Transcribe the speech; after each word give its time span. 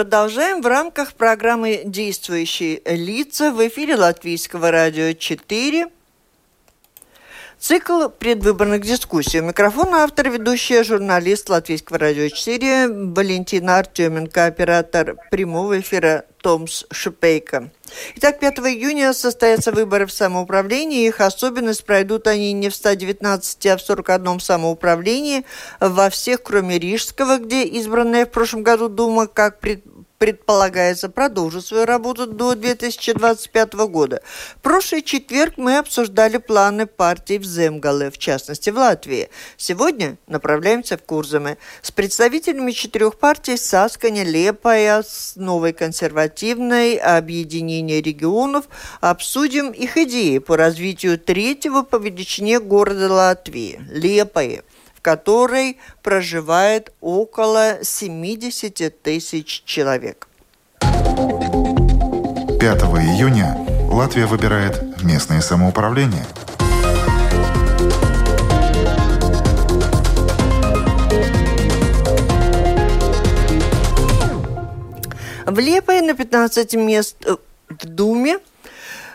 Продолжаем 0.00 0.62
в 0.62 0.66
рамках 0.66 1.12
программы 1.12 1.82
«Действующие 1.84 2.80
лица» 2.86 3.50
в 3.52 3.60
эфире 3.68 3.96
Латвийского 3.96 4.70
радио 4.70 5.12
4 5.12 5.88
Цикл 7.58 8.08
предвыборных 8.08 8.80
дискуссий. 8.80 9.40
У 9.40 9.44
микрофона 9.44 10.04
автор, 10.04 10.30
ведущая, 10.30 10.82
журналист 10.82 11.50
Латвийского 11.50 11.98
радио 11.98 12.30
4 12.30 12.88
Валентина 12.88 13.76
Артеменко, 13.76 14.46
оператор 14.46 15.16
прямого 15.30 15.78
эфира 15.78 16.24
Томс 16.40 16.86
Шипейко. 16.90 17.70
Итак, 18.16 18.40
5 18.40 18.60
июня 18.60 19.12
состоятся 19.12 19.72
выборы 19.72 20.06
в 20.06 20.12
самоуправлении. 20.12 21.06
Их 21.06 21.20
особенность 21.20 21.84
пройдут 21.84 22.26
они 22.26 22.54
не 22.54 22.70
в 22.70 22.74
119, 22.74 23.66
а 23.66 23.76
в 23.76 23.82
41 23.82 24.40
самоуправлении. 24.40 25.44
Во 25.80 26.08
всех, 26.08 26.42
кроме 26.42 26.78
Рижского, 26.78 27.36
где 27.36 27.64
избранная 27.64 28.24
в 28.24 28.30
прошлом 28.30 28.62
году 28.62 28.88
Дума, 28.88 29.26
как 29.26 29.60
пред 29.60 29.84
предполагается 30.20 31.08
продолжить 31.08 31.64
свою 31.64 31.86
работу 31.86 32.26
до 32.26 32.54
2025 32.54 33.72
года. 33.88 34.20
В 34.58 34.60
прошлый 34.60 35.00
четверг 35.00 35.54
мы 35.56 35.78
обсуждали 35.78 36.36
планы 36.36 36.84
партий 36.84 37.38
в 37.38 37.44
Земгале, 37.44 38.10
в 38.10 38.18
частности 38.18 38.68
в 38.68 38.76
Латвии. 38.76 39.30
Сегодня 39.56 40.18
направляемся 40.26 40.98
в 40.98 41.02
Курзаме 41.04 41.56
с 41.80 41.90
представителями 41.90 42.72
четырех 42.72 43.18
партий 43.18 43.56
Сасканя, 43.56 44.24
Лепая, 44.24 45.02
с 45.02 45.36
новой 45.36 45.72
консервативной, 45.72 46.96
объединение 46.96 48.02
регионов. 48.02 48.66
Обсудим 49.00 49.70
их 49.70 49.96
идеи 49.96 50.36
по 50.36 50.58
развитию 50.58 51.18
третьего 51.18 51.80
по 51.80 51.96
величине 51.96 52.60
города 52.60 53.10
Латвии– 53.10 53.80
Лепая 53.90 54.64
в 55.00 55.02
которой 55.02 55.78
проживает 56.02 56.92
около 57.00 57.78
70 57.82 59.02
тысяч 59.02 59.62
человек. 59.64 60.28
5 60.80 60.90
июня 62.60 63.56
Латвия 63.90 64.26
выбирает 64.26 65.02
местное 65.02 65.40
самоуправление. 65.40 66.26
В 75.46 75.58
Лепое 75.58 76.02
на 76.02 76.14
15 76.14 76.74
мест 76.74 77.16
э, 77.24 77.36
в 77.70 77.86
Думе 77.86 78.38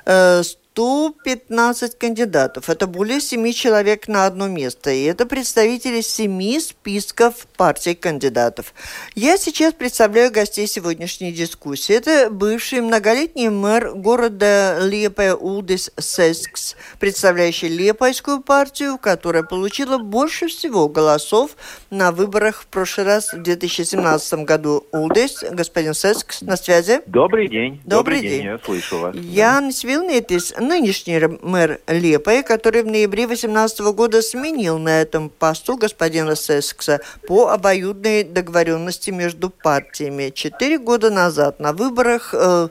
э, 0.06 0.42
115 0.76 1.98
кандидатов. 1.98 2.70
Это 2.70 2.86
более 2.86 3.22
7 3.22 3.50
человек 3.54 4.10
на 4.10 4.26
одно 4.26 4.50
место. 4.50 4.92
И 4.92 5.04
это 5.04 5.26
представители 5.26 6.02
семи 6.02 6.60
списков 6.60 7.48
партий 7.56 7.96
кандидатов. 7.96 8.74
Я 9.16 9.38
сейчас 9.38 9.74
представляю 9.74 10.34
гостей 10.34 10.68
сегодняшней 10.68 11.32
дискуссии. 11.32 11.96
Это 11.96 12.30
бывший 12.30 12.82
многолетний 12.82 13.48
мэр 13.48 13.94
города 13.94 14.80
Лепе 14.82 15.34
Улдис 15.34 15.92
Сескс, 15.98 16.76
представляющий 17.00 17.70
Лепайскую 17.70 18.42
партию, 18.42 18.98
которая 18.98 19.44
получила 19.44 19.98
больше 19.98 20.48
всего 20.48 20.90
голосов 20.90 21.52
на 21.90 22.12
выборах 22.12 22.64
в 22.64 22.68
прошлый 22.68 23.06
раз 23.08 23.32
в 23.32 23.42
2017 23.42 24.44
году. 24.44 24.86
Улдис, 24.92 25.42
господин 25.52 25.94
Сескс, 25.94 26.42
на 26.42 26.58
связи? 26.58 27.00
Добрый 27.06 27.48
день. 27.48 27.82
Добрый, 27.86 28.18
Добрый 28.18 28.22
день. 28.22 28.32
день. 28.32 28.46
Я 28.46 28.60
слышу 28.62 29.00
вас. 29.00 29.16
Янис 29.16 29.86
Вилнетис, 29.86 30.54
нынешний 30.68 31.20
мэр 31.42 31.80
Лепой, 31.88 32.44
который 32.44 32.84
в 32.84 32.88
ноябре 32.88 33.28
2018 33.28 33.80
года 33.94 34.22
сменил 34.22 34.78
на 34.78 35.02
этом 35.02 35.30
посту 35.30 35.78
господина 35.78 36.36
Сескса 36.36 37.02
по 37.28 37.50
обоюдной 37.50 38.24
договоренности 38.24 39.12
между 39.12 39.50
партиями. 39.50 40.32
Четыре 40.34 40.78
года 40.78 41.10
назад 41.10 41.60
на 41.60 41.74
выборах 41.74 42.34
э, 42.34 42.70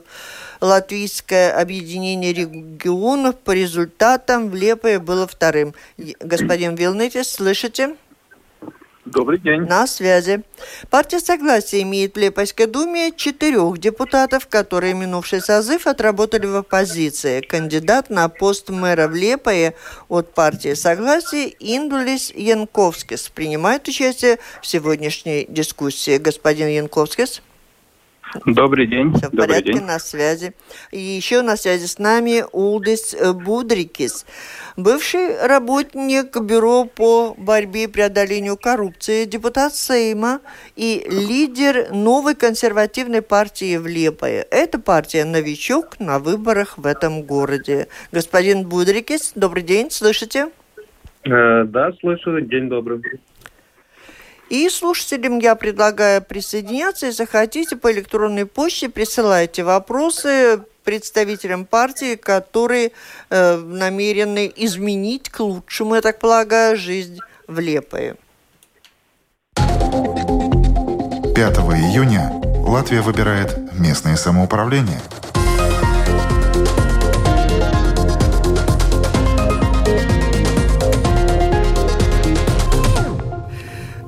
Латвийское 0.61 1.51
объединение 1.51 2.33
регионов 2.33 3.35
по 3.37 3.51
результатам 3.51 4.49
в 4.49 4.55
Лепое 4.55 4.99
было 4.99 5.27
вторым. 5.27 5.73
Господин 5.97 6.75
Вилнетис, 6.75 7.29
слышите? 7.29 7.95
Добрый 9.05 9.37
день. 9.37 9.61
На 9.61 9.85
связи. 9.85 10.41
Партия 10.89 11.19
Согласия 11.19 11.83
имеет 11.83 12.15
в 12.15 12.17
Лепойской 12.17 12.65
думе 12.65 13.11
четырех 13.15 13.77
депутатов, 13.77 14.47
которые 14.47 14.95
минувший 14.95 15.41
созыв 15.41 15.85
отработали 15.85 16.47
в 16.47 16.55
оппозиции. 16.55 17.41
Кандидат 17.41 18.09
на 18.09 18.27
пост 18.29 18.69
мэра 18.69 19.07
в 19.07 19.13
Лепое 19.13 19.75
от 20.09 20.33
партии 20.33 20.73
Согласия 20.73 21.53
Индулис 21.59 22.31
Янковскис 22.31 23.29
принимает 23.29 23.87
участие 23.87 24.39
в 24.63 24.65
сегодняшней 24.65 25.45
дискуссии. 25.47 26.17
Господин 26.17 26.69
Янковскис. 26.69 27.43
Добрый 28.45 28.87
день. 28.87 29.13
Все 29.13 29.27
в 29.27 29.31
Добрый 29.31 29.47
порядке, 29.47 29.73
день. 29.73 29.83
на 29.83 29.99
связи. 29.99 30.53
И 30.91 30.99
еще 30.99 31.41
на 31.41 31.55
связи 31.55 31.85
с 31.85 31.99
нами 31.99 32.43
Улдис 32.51 33.15
Будрикис, 33.33 34.25
бывший 34.75 35.45
работник 35.45 36.37
Бюро 36.39 36.85
по 36.85 37.33
борьбе 37.37 37.85
и 37.85 37.87
преодолению 37.87 38.57
коррупции, 38.57 39.25
депутат 39.25 39.75
Сейма 39.75 40.41
и 40.75 41.05
лидер 41.09 41.93
новой 41.93 42.35
консервативной 42.35 43.21
партии 43.21 43.77
в 43.77 43.87
Лепое. 43.87 44.45
Эта 44.51 44.79
партия 44.79 45.23
новичок 45.25 45.99
на 45.99 46.19
выборах 46.19 46.77
в 46.77 46.85
этом 46.85 47.23
городе. 47.23 47.87
Господин 48.11 48.67
Будрикис, 48.67 49.33
добрый 49.35 49.63
день, 49.63 49.89
слышите? 49.91 50.49
Э, 51.23 51.63
да, 51.63 51.91
слышу. 52.01 52.41
День 52.41 52.69
добрый. 52.69 53.01
И 54.49 54.69
слушателям 54.69 55.39
я 55.39 55.55
предлагаю 55.55 56.21
присоединяться. 56.21 57.07
Если 57.07 57.25
хотите, 57.25 57.75
по 57.75 57.91
электронной 57.91 58.45
почте 58.45 58.89
присылайте 58.89 59.63
вопросы 59.63 60.61
представителям 60.83 61.65
партии, 61.65 62.15
которые 62.15 62.91
э, 63.29 63.55
намерены 63.57 64.51
изменить 64.55 65.29
к 65.29 65.39
лучшему, 65.39 65.95
я 65.95 66.01
так 66.01 66.19
полагаю, 66.19 66.77
жизнь 66.77 67.19
в 67.47 67.59
Лепое. 67.59 68.17
5 69.55 69.65
июня 71.35 72.31
Латвия 72.67 73.01
выбирает 73.01 73.73
местное 73.73 74.15
самоуправление– 74.15 75.01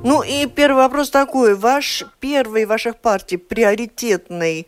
Ну 0.08 0.22
и 0.22 0.46
первый 0.46 0.84
вопрос 0.84 1.10
такой. 1.10 1.54
Ваш 1.54 2.02
первый 2.18 2.64
ваших 2.64 2.96
партий 2.96 3.36
приоритетный 3.36 4.66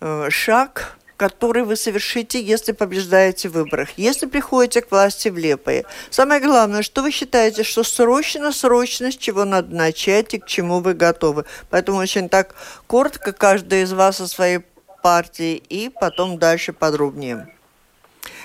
э, 0.00 0.30
шаг, 0.30 0.96
который 1.18 1.62
вы 1.64 1.76
совершите, 1.76 2.40
если 2.40 2.72
побеждаете 2.72 3.50
в 3.50 3.52
выборах, 3.52 3.90
если 3.98 4.24
приходите 4.24 4.80
к 4.80 4.90
власти 4.90 5.28
в 5.28 5.36
Лепое. 5.36 5.84
Самое 6.08 6.40
главное, 6.40 6.80
что 6.80 7.02
вы 7.02 7.10
считаете, 7.10 7.64
что 7.64 7.82
срочно-срочно, 7.82 9.10
с 9.10 9.16
чего 9.18 9.44
надо 9.44 9.76
начать 9.76 10.32
и 10.32 10.38
к 10.38 10.46
чему 10.46 10.80
вы 10.80 10.94
готовы. 10.94 11.44
Поэтому 11.68 11.98
очень 11.98 12.30
так 12.30 12.54
коротко 12.86 13.34
каждый 13.34 13.82
из 13.82 13.92
вас 13.92 14.22
о 14.22 14.26
своей 14.26 14.60
партии 15.02 15.62
и 15.68 15.90
потом 16.00 16.38
дальше 16.38 16.72
подробнее. 16.72 17.54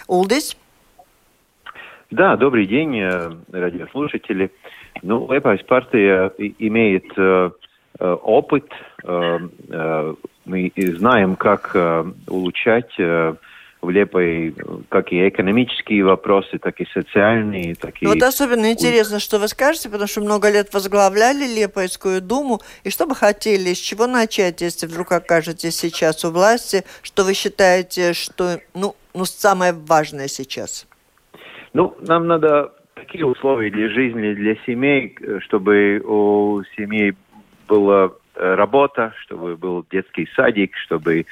Улдис? 0.07 0.57
Да, 2.11 2.35
добрый 2.35 2.67
день, 2.67 2.99
э, 2.99 3.31
радиослушатели. 3.49 4.51
Ну, 5.01 5.27
Лепais 5.31 5.63
партия 5.65 6.31
имеет 6.37 7.05
э, 7.17 7.49
опыт, 7.99 8.69
э, 9.03 9.39
э, 9.69 10.13
мы 10.45 10.71
знаем, 10.75 11.35
как 11.35 11.71
э, 11.73 12.05
улучшать 12.27 12.93
э, 12.99 13.33
в 13.83 13.89
Лепой 13.89 14.55
как 14.89 15.11
и 15.11 15.27
экономические 15.27 16.05
вопросы, 16.05 16.57
так 16.57 16.79
и 16.79 16.87
социальные, 16.93 17.75
так 17.75 18.01
и... 18.01 18.05
Вот 18.05 18.23
особенно 18.23 18.71
интересно, 18.71 19.19
что 19.19 19.39
вы 19.39 19.47
скажете, 19.47 19.89
потому 19.89 20.07
что 20.07 20.21
много 20.21 20.49
лет 20.49 20.73
возглавляли 20.73 21.45
Лепойскую 21.45 22.21
думу, 22.21 22.61
и 22.83 22.89
что 22.89 23.05
бы 23.05 23.13
хотели, 23.13 23.73
с 23.73 23.77
чего 23.77 24.07
начать, 24.07 24.61
если 24.61 24.87
вдруг 24.87 25.11
окажетесь 25.11 25.75
сейчас 25.75 26.23
у 26.23 26.31
власти, 26.31 26.83
что 27.01 27.23
вы 27.23 27.33
считаете, 27.33 28.13
что, 28.13 28.59
ну, 28.73 28.95
ну 29.13 29.25
самое 29.25 29.73
важное 29.73 30.29
сейчас? 30.29 30.87
Ну, 31.73 31.95
нам 31.99 32.27
надо 32.27 32.71
такие 32.95 33.25
условия 33.25 33.69
для 33.69 33.89
жизни, 33.89 34.33
для 34.33 34.55
семей, 34.65 35.15
чтобы 35.41 36.01
у 36.05 36.63
семей 36.75 37.13
было 37.67 38.15
работа, 38.35 39.13
чтобы 39.21 39.55
был 39.55 39.85
детский 39.91 40.27
садик, 40.35 40.75
чтобы 40.77 41.25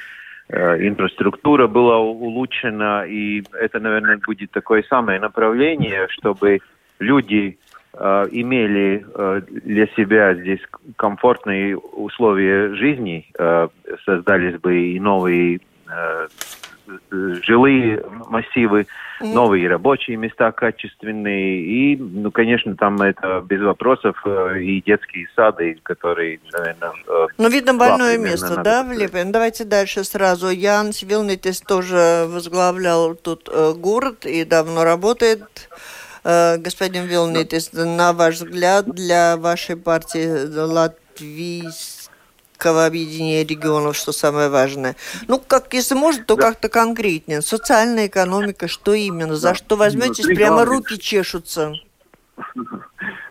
инфраструктура 0.49 1.67
была 1.67 1.99
улучшена, 1.99 3.05
и 3.05 3.41
это, 3.53 3.79
наверное, 3.79 4.17
будет 4.17 4.51
такое 4.51 4.83
самое 4.83 5.19
направление, 5.19 6.07
чтобы 6.09 6.59
люди 7.01 7.57
э, 7.93 8.27
имели 8.31 9.05
э, 9.13 9.41
для 9.49 9.87
себя 9.87 10.33
здесь 10.35 10.61
комфортные 10.95 11.77
условия 11.77 12.73
жизни, 12.75 13.25
э, 13.37 13.67
создались 14.05 14.59
бы 14.59 14.77
и 14.77 14.99
новые 14.99 15.59
э, 15.89 16.27
жилые 17.09 18.03
массивы, 18.29 18.87
новые 19.21 19.67
рабочие 19.67 20.17
места 20.17 20.51
качественные. 20.51 21.61
И, 21.61 21.97
ну, 21.97 22.31
конечно, 22.31 22.75
там 22.75 23.01
это 23.01 23.41
без 23.41 23.61
вопросов 23.61 24.15
э, 24.25 24.61
и 24.61 24.81
детские 24.81 25.27
сады, 25.35 25.79
которые, 25.83 26.39
наверное... 26.51 26.91
Э, 27.07 27.27
ну, 27.37 27.49
видно, 27.49 27.73
больное 27.73 28.17
место, 28.17 28.61
да, 28.63 28.83
в 28.83 28.91
Липе? 28.91 29.23
Ну, 29.23 29.31
давайте 29.31 29.63
дальше 29.63 30.03
сразу. 30.03 30.49
Ян 30.49 30.91
Вилнитис 31.01 31.61
тоже 31.61 32.25
возглавлял 32.27 33.15
тут 33.15 33.49
э, 33.51 33.73
город 33.73 34.25
и 34.25 34.43
давно 34.45 34.83
работает. 34.83 35.69
Господин 36.23 37.05
Вилнитис, 37.05 37.73
на 37.73 38.13
ваш 38.13 38.35
взгляд, 38.35 38.85
для 38.85 39.37
вашей 39.37 39.75
партии 39.75 40.45
латвийского 42.61 42.85
объединения 42.85 43.43
регионов, 43.43 43.95
что 43.95 44.11
самое 44.11 44.49
важное? 44.49 44.95
Ну, 45.27 45.39
как, 45.39 45.73
если 45.73 45.95
можно, 45.95 46.23
то 46.23 46.37
как-то 46.37 46.69
конкретнее. 46.69 47.41
Социальная 47.41 48.07
экономика, 48.07 48.67
что 48.67 48.93
именно? 48.93 49.35
За 49.35 49.55
что 49.55 49.75
возьметесь, 49.75 50.25
ну, 50.25 50.35
прямо 50.35 50.65
руки 50.65 50.99
чешутся. 50.99 51.73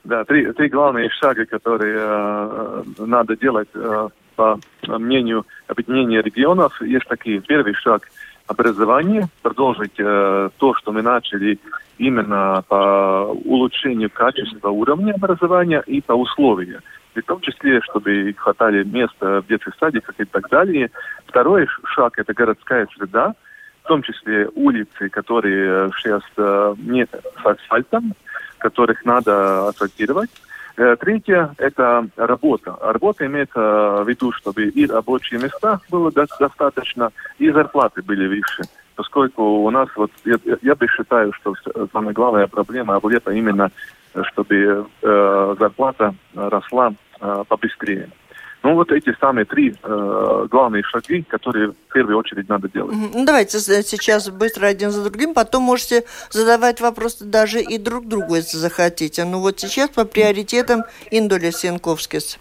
Да, 0.05 0.25
три, 0.25 0.53
три 0.53 0.69
главные 0.69 1.09
шага, 1.11 1.45
которые 1.47 1.99
э, 2.01 2.83
надо 2.99 3.37
делать 3.37 3.69
э, 3.75 4.09
по 4.35 4.59
мнению 4.87 5.47
объединения 5.69 6.23
регионов. 6.23 6.81
Есть 6.83 7.07
такие. 7.07 7.41
Первый 7.41 7.75
шаг– 7.75 8.09
образование, 8.47 9.29
продолжить 9.43 9.99
э, 9.99 10.49
то, 10.57 10.75
что 10.75 10.93
мы 10.93 11.03
начали 11.03 11.59
именно 11.99 12.65
по 12.67 13.31
улучшению 13.45 14.11
качества 14.11 14.71
уровня 14.71 15.13
образования 15.13 15.83
и 15.87 16.01
по 16.01 16.15
условиям. 16.15 16.81
И 17.15 17.21
в 17.21 17.25
том 17.25 17.41
числе, 17.41 17.81
чтобы 17.83 18.35
хватали 18.37 18.85
места 18.85 19.43
в 19.43 19.47
детских 19.47 19.75
садиках 19.79 20.15
и 20.19 20.25
так 20.25 20.49
далее. 20.49 20.91
Второй 21.27 21.67
шаг– 21.85 22.15
это 22.19 22.33
городская 22.33 22.87
среда, 22.97 23.35
в 23.83 23.89
том 23.89 24.03
числе 24.03 24.49
улицы, 24.55 25.09
которые 25.09 25.91
сейчас 25.97 26.23
э, 26.37 26.75
нет 26.79 27.11
с 27.11 27.47
асфальтом, 27.47 28.15
которых 28.59 29.05
надо 29.05 29.69
асфальтировать. 29.69 30.31
Э, 30.77 30.97
третье– 31.01 31.55
это 31.59 32.07
работа. 32.17 32.77
Работа 32.81 33.27
имеется 33.27 34.03
в 34.05 34.09
виду, 34.09 34.33
чтобы 34.33 34.65
и 34.65 34.87
рабочие 34.87 35.41
места 35.41 35.81
было 35.91 36.13
достаточно, 36.13 37.11
и 37.39 37.51
зарплаты 37.51 38.03
были 38.03 38.29
выше 38.29 38.63
поскольку 39.01 39.43
у 39.43 39.71
нас 39.71 39.89
вот 39.97 40.11
я, 40.27 40.37
я 40.61 40.75
бы 40.75 40.87
считаю, 40.87 41.33
что 41.33 41.55
самая 41.91 42.13
главная 42.13 42.47
проблема 42.47 42.97
облета 42.97 43.31
именно, 43.31 43.71
чтобы 44.33 44.87
э, 45.03 45.55
зарплата 45.59 46.15
росла 46.35 46.93
э, 47.21 47.45
побыстрее. 47.49 48.11
Ну, 48.63 48.75
вот 48.75 48.93
эти 48.93 49.15
самые 49.19 49.47
три 49.47 49.75
э, 49.83 50.47
главные 50.51 50.83
шаги, 50.83 51.23
которые 51.23 51.69
в 51.71 51.93
первую 51.95 52.19
очередь 52.19 52.49
надо 52.49 52.69
делать. 52.69 52.95
Ну, 52.95 53.25
давайте 53.25 53.59
сейчас 53.59 54.29
быстро 54.29 54.67
один 54.67 54.91
за 54.91 55.09
другим, 55.09 55.33
потом 55.33 55.63
можете 55.63 56.05
задавать 56.31 56.81
вопросы 56.81 57.25
даже 57.25 57.61
и 57.61 57.79
друг 57.79 58.07
другу, 58.07 58.35
если 58.35 58.59
захотите. 58.59 59.25
Ну, 59.25 59.41
вот 59.41 59.61
сейчас 59.61 59.89
по 59.89 60.05
приоритетам 60.05 60.83
Индуля 61.11 61.53
Сенковскис. 61.53 62.39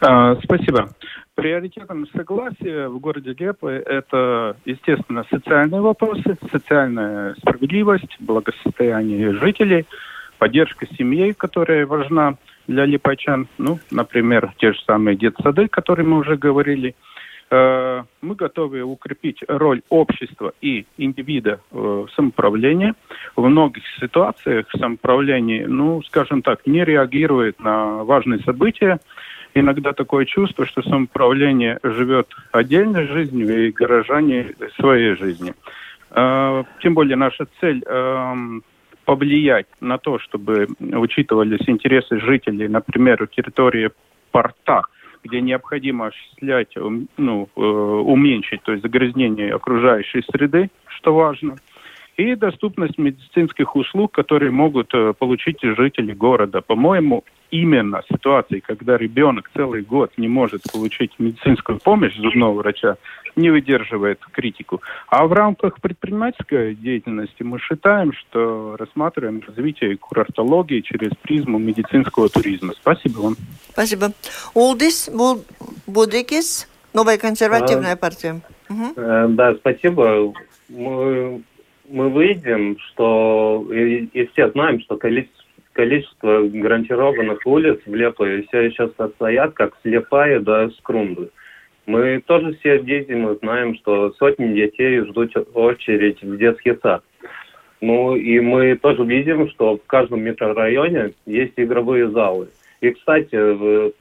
А, 0.00 0.36
спасибо. 0.44 0.90
Приоритетом 1.34 2.06
согласия 2.16 2.88
в 2.88 2.98
городе 2.98 3.34
Лепы 3.38 3.82
это, 3.84 4.56
естественно, 4.64 5.24
социальные 5.28 5.80
вопросы, 5.80 6.38
социальная 6.50 7.34
справедливость, 7.34 8.16
благосостояние 8.20 9.34
жителей, 9.34 9.86
поддержка 10.38 10.86
семьи, 10.96 11.32
которая 11.32 11.86
важна 11.86 12.36
для 12.66 12.84
липачан. 12.84 13.48
Ну, 13.58 13.78
например, 13.90 14.52
те 14.58 14.72
же 14.72 14.80
самые 14.86 15.16
детсады, 15.16 15.64
о 15.64 15.68
которых 15.68 16.06
мы 16.06 16.18
уже 16.18 16.36
говорили. 16.36 16.94
Э, 17.48 18.02
мы 18.22 18.34
готовы 18.34 18.82
укрепить 18.82 19.40
роль 19.46 19.82
общества 19.88 20.52
и 20.60 20.86
индивида 20.98 21.60
в 21.70 22.08
самоуправлении. 22.16 22.94
В 23.36 23.46
многих 23.46 23.84
ситуациях 24.00 24.66
самоуправление, 24.76 25.68
ну, 25.68 26.02
скажем 26.02 26.42
так, 26.42 26.66
не 26.66 26.84
реагирует 26.84 27.60
на 27.60 28.04
важные 28.04 28.40
события, 28.40 28.98
иногда 29.54 29.92
такое 29.92 30.24
чувство, 30.24 30.66
что 30.66 30.82
самоуправление 30.82 31.78
живет 31.82 32.28
отдельной 32.52 33.06
жизнью 33.06 33.68
и 33.68 33.72
горожане 33.72 34.54
своей 34.78 35.16
жизнью. 35.16 35.54
А, 36.10 36.64
тем 36.80 36.94
более 36.94 37.16
наша 37.16 37.46
цель 37.60 37.82
повлиять 39.06 39.66
на 39.80 39.96
то, 39.96 40.18
чтобы 40.18 40.66
учитывались 40.80 41.66
интересы 41.66 42.20
жителей, 42.20 42.68
например, 42.68 43.26
территории 43.28 43.90
порта, 44.30 44.82
где 45.24 45.40
необходимо 45.40 46.08
осуществлять, 46.08 46.74
ну, 47.16 47.48
э, 47.56 47.60
уменьшить, 47.60 48.62
то 48.62 48.72
есть 48.72 48.82
загрязнение 48.82 49.54
окружающей 49.54 50.22
среды, 50.30 50.68
что 50.88 51.14
важно– 51.14 51.56
и 52.16 52.34
доступность 52.34 52.98
медицинских 52.98 53.76
услуг, 53.76 54.12
которые 54.12 54.50
могут 54.50 54.92
э, 54.94 55.12
получить 55.18 55.58
жители 55.62 56.12
города. 56.12 56.62
По-моему, 56.62 57.24
именно 57.50 58.02
ситуации, 58.10 58.60
когда 58.60 58.96
ребенок 58.96 59.50
целый 59.54 59.82
год 59.82 60.12
не 60.16 60.28
может 60.28 60.62
получить 60.72 61.12
медицинскую 61.18 61.78
помощь 61.78 62.16
зубного 62.16 62.54
врача, 62.54 62.96
не 63.36 63.50
выдерживает 63.50 64.20
критику. 64.32 64.80
А 65.08 65.26
в 65.26 65.32
рамках 65.32 65.80
предпринимательской 65.80 66.74
деятельности 66.74 67.42
мы 67.42 67.58
считаем, 67.58 68.12
что 68.12 68.76
рассматриваем 68.78 69.42
развитие 69.46 69.96
курортологии 69.96 70.80
через 70.80 71.10
призму 71.22 71.58
медицинского 71.58 72.28
туризма. 72.28 72.72
Спасибо 72.74 73.18
вам. 73.18 73.36
Спасибо. 73.70 74.12
Улдис 74.54 75.10
Будекис, 75.86 76.68
новая 76.94 77.18
консервативная 77.18 77.92
а, 77.92 77.96
партия. 77.96 78.40
Угу. 78.70 78.94
Да, 78.96 79.54
спасибо. 79.56 80.32
Мы 80.68 81.42
мы 81.88 82.08
выйдем, 82.08 82.78
что 82.78 83.66
и, 83.72 84.06
и 84.12 84.26
все 84.26 84.50
знаем, 84.50 84.80
что 84.80 84.96
количество, 84.96 85.35
количество 85.76 86.42
гарантированных 86.42 87.46
улиц 87.46 87.78
в 87.84 87.94
Лепое 87.94 88.42
все 88.48 88.62
еще 88.62 88.90
состоят 88.96 89.52
как 89.52 89.74
слепая 89.82 90.40
до 90.40 90.70
скрунды. 90.70 91.28
Мы 91.84 92.22
тоже 92.26 92.56
все 92.56 92.78
видим 92.78 93.28
и 93.28 93.38
знаем, 93.38 93.76
что 93.76 94.10
сотни 94.12 94.54
детей 94.54 95.00
ждут 95.00 95.34
очередь 95.54 96.22
в 96.22 96.36
детский 96.38 96.74
сад. 96.82 97.04
Ну 97.82 98.16
и 98.16 98.40
мы 98.40 98.76
тоже 98.76 99.04
видим, 99.04 99.50
что 99.50 99.76
в 99.76 99.86
каждом 99.86 100.22
микрорайоне 100.22 101.12
есть 101.26 101.52
игровые 101.56 102.10
залы. 102.10 102.48
И, 102.80 102.90
кстати, 102.90 103.36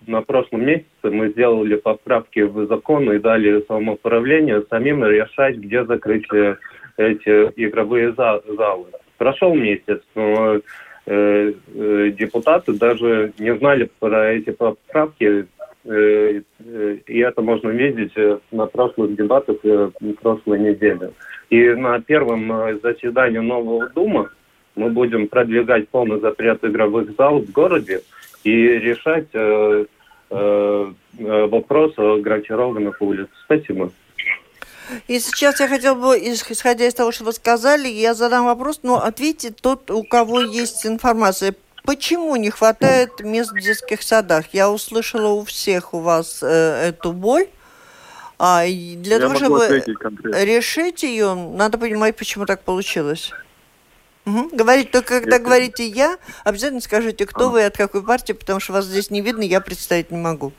на 0.10 0.22
прошлом 0.22 0.66
месяце 0.66 0.86
мы 1.04 1.30
сделали 1.30 1.76
поправки 1.76 2.40
в 2.40 2.68
закон 2.68 3.12
и 3.12 3.20
дали 3.20 3.64
самоуправлению 3.68 4.66
самим 4.70 5.04
решать, 5.06 5.58
где 5.58 5.86
закрыть 5.86 6.26
э, 6.34 6.56
эти 6.98 7.52
игровые 7.56 8.14
залы. 8.14 8.88
Прошел 9.18 9.54
месяц, 9.54 10.02
но 10.14 10.60
депутаты 11.06 12.74
даже 12.74 13.32
не 13.38 13.56
знали 13.56 13.90
про 14.00 14.34
эти 14.34 14.50
поправки, 14.52 15.46
э, 15.86 16.42
э, 16.60 16.98
и 17.06 17.20
это 17.20 17.42
можно 17.42 17.70
видеть 17.70 18.14
э, 18.16 18.40
на 18.52 18.66
прошлых 18.66 19.16
дебатах 19.16 19.58
э, 19.64 19.92
прошлой 20.22 20.60
неделе. 20.60 21.12
И 21.50 21.70
на 21.70 22.02
первом 22.02 22.52
э, 22.52 22.80
заседании 22.82 23.38
нового 23.40 23.90
Дума 23.90 24.32
мы 24.76 24.90
будем 24.90 25.28
продвигать 25.28 25.90
полный 25.90 26.20
запрет 26.20 26.64
игровых 26.64 27.16
залов 27.16 27.46
в 27.46 27.52
городе 27.52 28.02
и 28.44 28.52
решать 28.52 29.28
э, 29.34 29.86
э, 30.32 30.92
вопрос 31.18 31.94
о 31.98 32.18
графированных 32.18 33.02
улиц. 33.02 33.28
Спасибо. 33.46 33.92
И 35.08 35.20
сейчас 35.20 35.60
я 35.60 35.68
хотел 35.68 35.96
бы, 35.96 36.18
исходя 36.18 36.86
из 36.86 36.94
того, 36.94 37.12
что 37.12 37.24
вы 37.24 37.34
сказали, 37.34 37.88
я 37.88 38.14
задам 38.14 38.46
вопрос, 38.46 38.82
но 38.84 39.04
ответьте 39.04 39.52
тот, 39.52 39.92
у 39.92 40.04
кого 40.04 40.42
есть 40.42 40.86
информация. 40.86 41.56
Почему 41.84 42.36
не 42.36 42.50
хватает 42.50 43.20
мест 43.20 43.52
в 43.52 43.60
детских 43.60 44.02
садах? 44.02 44.46
Я 44.54 44.72
услышала 44.72 45.30
у 45.30 45.46
всех 45.46 45.94
у 45.94 46.00
вас 46.00 46.40
э, 46.42 46.90
эту 46.90 47.14
боль. 47.14 47.48
А 48.38 48.66
для 48.66 49.16
я 49.16 49.20
того, 49.20 49.36
чтобы 49.36 49.84
решить 50.34 51.04
ее, 51.04 51.36
надо 51.36 51.78
понимать, 51.78 52.16
почему 52.18 52.46
так 52.46 52.62
получилось. 52.64 53.32
Угу. 54.26 54.50
Говорить, 54.54 54.92
только 54.92 55.22
когда 55.22 55.36
это... 55.36 55.46
говорите 55.46 55.88
я, 55.88 56.18
обязательно 56.44 56.82
скажите, 56.82 57.26
кто 57.26 57.48
а. 57.48 57.50
вы 57.50 57.62
и 57.62 57.64
от 57.64 57.78
какой 57.78 58.04
партии, 58.04 58.34
потому 58.34 58.60
что 58.60 58.74
вас 58.74 58.86
здесь 58.86 59.12
не 59.12 59.22
видно, 59.22 59.44
я 59.44 59.62
представить 59.62 60.12
не 60.12 60.18
могу. 60.18 60.52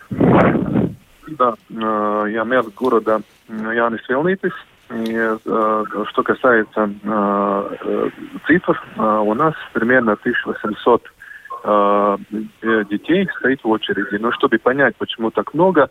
Да, 1.27 1.55
э, 1.69 2.27
я 2.31 2.45
мэр 2.45 2.63
города 2.71 3.21
Янис 3.49 4.09
Вилнитис. 4.09 4.53
И 4.91 5.15
э, 5.15 5.85
что 6.11 6.23
касается 6.23 6.91
э, 7.03 8.11
цифр, 8.47 8.81
у 8.97 9.35
нас 9.35 9.55
примерно 9.73 10.13
1800 10.13 11.03
э, 11.65 12.19
детей 12.89 13.29
стоит 13.39 13.65
в 13.65 13.69
очереди. 13.69 14.17
Но 14.17 14.31
чтобы 14.31 14.59
понять, 14.59 14.95
почему 14.97 15.33
так 15.33 15.53
много, 15.55 15.91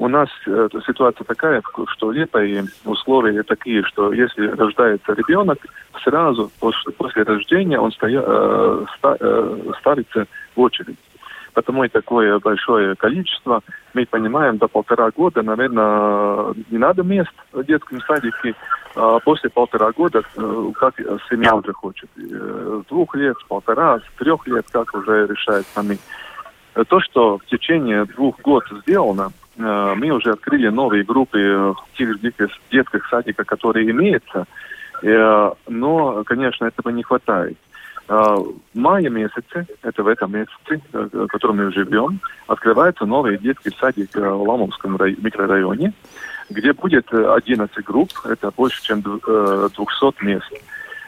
у 0.00 0.08
нас 0.08 0.30
э, 0.46 0.68
ситуация 0.86 1.26
такая, 1.26 1.62
что 1.88 2.10
лето 2.10 2.42
и 2.42 2.62
условия 2.86 3.42
такие, 3.42 3.84
что 3.84 4.14
если 4.14 4.48
рождается 4.48 5.12
ребенок, 5.12 5.58
сразу 6.02 6.50
после, 6.58 6.92
после 6.92 7.22
рождения 7.22 7.78
он 7.78 7.92
стоя, 7.92 8.22
э, 8.24 8.86
ста, 8.96 9.16
э, 9.20 9.72
ставится 9.78 10.26
в 10.56 10.60
очередь. 10.60 10.96
Потому 11.52 11.84
и 11.84 11.88
такое 11.88 12.38
большое 12.38 12.94
количество. 12.96 13.62
Мы 13.94 14.06
понимаем, 14.06 14.58
до 14.58 14.68
полтора 14.68 15.10
года, 15.10 15.42
наверное, 15.42 16.54
не 16.70 16.78
надо 16.78 17.02
мест 17.02 17.32
в 17.52 17.64
детском 17.64 18.00
садике. 18.02 18.54
А 18.96 19.20
после 19.20 19.50
полтора 19.50 19.92
года, 19.92 20.22
э, 20.36 20.72
как 20.74 20.98
семья 21.28 21.54
уже 21.54 21.72
хочет. 21.72 22.08
Э, 22.16 22.82
с 22.84 22.88
двух 22.88 23.14
лет, 23.14 23.36
с 23.38 23.44
полтора, 23.44 23.98
с 24.00 24.18
трех 24.18 24.46
лет, 24.48 24.66
как 24.70 24.92
уже 24.94 25.26
решают 25.26 25.66
сами. 25.68 25.98
То, 26.88 27.00
что 27.00 27.38
в 27.38 27.46
течение 27.46 28.04
двух 28.04 28.40
год 28.40 28.64
сделано, 28.82 29.30
э, 29.56 29.94
мы 29.96 30.10
уже 30.10 30.32
открыли 30.32 30.68
новые 30.68 31.04
группы 31.04 31.38
в 31.38 31.96
тех 31.96 32.20
детских 32.20 33.08
садиках, 33.08 33.46
которые 33.46 33.90
имеются. 33.90 34.46
Но, 35.02 36.24
конечно, 36.24 36.66
этого 36.66 36.90
не 36.90 37.02
хватает. 37.02 37.56
А, 38.10 38.38
мае 38.74 39.08
месяце, 39.08 39.68
это 39.82 40.02
в 40.02 40.08
этом 40.08 40.32
месяце, 40.32 40.82
э, 40.92 41.08
в 41.12 41.26
котором 41.28 41.58
мы 41.58 41.70
живем, 41.70 42.18
открывается 42.48 43.06
новый 43.06 43.38
детский 43.38 43.70
садик 43.78 44.16
э, 44.16 44.28
в 44.28 44.42
Ламовском 44.42 44.98
микрорайоне, 45.18 45.92
где 46.50 46.72
будет 46.72 47.14
11 47.14 47.76
э, 47.76 47.82
групп, 47.82 48.10
это 48.24 48.50
больше, 48.50 48.82
чем 48.82 49.00
200 49.02 50.24
мест. 50.24 50.52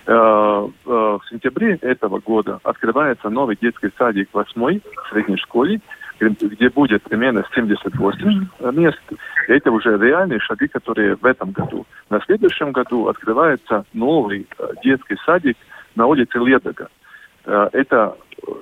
В 0.04 1.21
сентябре 1.30 1.78
этого 1.80 2.18
года 2.18 2.59
открывается 2.64 3.30
новый 3.30 3.56
детский 3.61 3.90
садик 3.97 4.28
в 4.30 4.35
8 4.35 4.80
средней 5.11 5.37
школе, 5.37 5.80
где 6.18 6.71
будет 6.71 7.04
примерно 7.04 7.44
78 7.54 8.47
мест. 8.73 9.00
Это 9.47 9.71
уже 9.71 9.97
реальные 9.99 10.40
шаги, 10.40 10.66
которые 10.66 11.14
в 11.14 11.25
этом 11.25 11.52
году. 11.52 11.87
На 12.11 12.21
следующем 12.21 12.73
году 12.73 13.06
открывается 13.06 13.85
новый 13.92 14.49
детский 14.82 15.16
садик 15.25 15.56
на 15.94 16.06
улице 16.06 16.38
Ледога. 16.38 16.88
Э, 17.44 17.68
это 17.72 18.16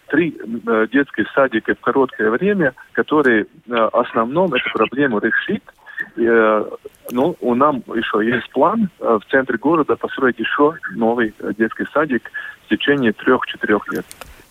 три 0.08 0.36
э, 0.38 0.86
детских 0.92 1.30
садика 1.34 1.74
в 1.74 1.80
короткое 1.80 2.30
время, 2.30 2.74
которые 2.92 3.42
э, 3.44 3.74
основном 3.92 4.54
эту 4.54 4.70
проблему 4.72 5.18
решит. 5.18 5.62
Ну, 6.16 7.36
у 7.40 7.54
нас 7.54 7.76
еще 7.88 8.26
есть 8.26 8.48
план 8.52 8.88
в 8.98 9.20
центре 9.30 9.58
города 9.58 9.96
построить 9.96 10.38
еще 10.38 10.74
новый 10.92 11.34
детский 11.58 11.84
садик 11.92 12.22
в 12.64 12.70
течение 12.70 13.12
трех-четырех 13.12 13.86
лет. 13.92 14.06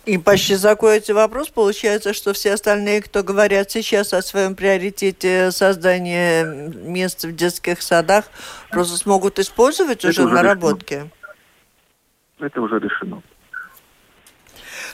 И 0.06 0.16
почти 0.16 0.54
закроете 0.54 1.12
вопрос. 1.12 1.48
Получается, 1.48 2.14
что 2.14 2.32
все 2.34 2.54
остальные, 2.54 3.02
кто 3.02 3.24
говорят 3.24 3.68
сейчас 3.70 4.14
о 4.14 4.22
своем 4.22 4.54
приоритете 4.54 5.50
создания 5.50 6.44
мест 6.44 7.24
в 7.24 7.34
детских 7.34 7.82
садах, 7.82 8.26
просто 8.70 8.96
смогут 8.96 9.40
использовать 9.40 10.04
уже, 10.04 10.24
уже 10.24 10.32
наработки? 10.32 11.10
Это 12.40 12.60
уже 12.60 12.78
решено. 12.78 13.22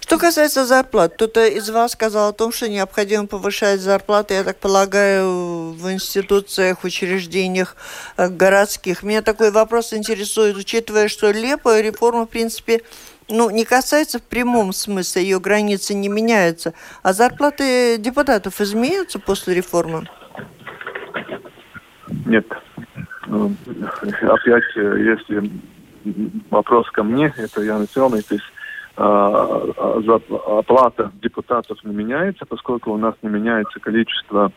Что 0.01 0.19
касается 0.19 0.67
зарплат, 0.67 1.15
кто-то 1.15 1.47
из 1.47 1.69
вас 1.71 1.93
сказал 1.93 2.29
о 2.29 2.33
том, 2.33 2.53
что 2.53 2.69
необходимо 2.69 3.27
повышать 3.27 3.81
зарплаты, 3.81 4.35
я 4.35 4.45
так 4.45 4.59
полагаю, 4.59 5.73
в 5.73 5.91
институциях, 5.91 6.85
учреждениях 6.85 7.77
э, 8.17 8.29
городских. 8.29 9.03
Меня 9.03 9.23
такой 9.23 9.51
вопрос 9.51 9.93
интересует, 9.93 10.57
учитывая, 10.57 11.09
что 11.09 11.33
Лепа 11.33 11.81
реформа, 11.81 12.27
в 12.27 12.31
принципе, 12.31 12.83
ну, 13.29 13.51
не 13.51 13.65
касается 13.65 14.19
в 14.21 14.23
прямом 14.23 14.73
смысле, 14.73 15.23
ее 15.23 15.41
границы 15.41 15.95
не 15.95 16.09
меняются. 16.09 16.75
А 17.03 17.13
зарплаты 17.13 17.97
депутатов 17.99 18.61
изменятся 18.61 19.19
после 19.19 19.55
реформы? 19.55 20.07
Нет. 22.25 22.47
Ну, 23.27 23.53
опять, 24.23 24.77
э, 24.77 25.17
если 25.17 25.51
вопрос 26.51 26.91
ко 26.91 27.03
мне, 27.03 27.33
это 27.37 27.63
я 27.63 27.79
национальный, 27.79 28.23
то 28.23 28.35
есть 28.35 28.47
а, 28.97 30.59
оплата 30.59 31.13
депутатов 31.21 31.79
не 31.85 31.95
меняется, 31.95 32.47
поскольку 32.47 32.93
у 32.93 32.97
нас 32.97 33.15
не 33.23 33.29
меняется 33.29 33.79
количество 33.79 34.51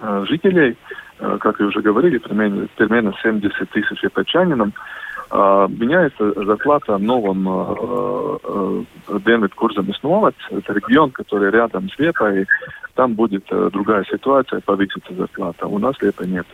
а, 0.00 0.24
жителей, 0.24 0.76
а, 1.20 1.38
как 1.38 1.60
и 1.60 1.64
уже 1.64 1.80
говорили, 1.80 2.18
примерно, 2.18 2.66
примерно 2.76 3.14
70 3.22 3.70
тысяч 3.70 4.02
епачанинам, 4.02 4.72
меняется 5.30 6.32
зарплата 6.44 6.96
в 6.96 7.02
новом 7.02 8.86
Денвид 9.24 9.54
Курзамис 9.54 10.00
Новац, 10.02 10.34
это 10.50 10.74
регион, 10.74 11.10
который 11.10 11.50
рядом 11.50 11.88
с 11.88 11.98
Лепой, 11.98 12.46
там 12.94 13.14
будет 13.14 13.44
другая 13.48 14.04
ситуация, 14.04 14.60
повысится 14.60 15.12
зарплата. 15.14 15.66
У 15.66 15.78
нас 15.78 15.96
Лепа 16.02 16.22
нет. 16.22 16.46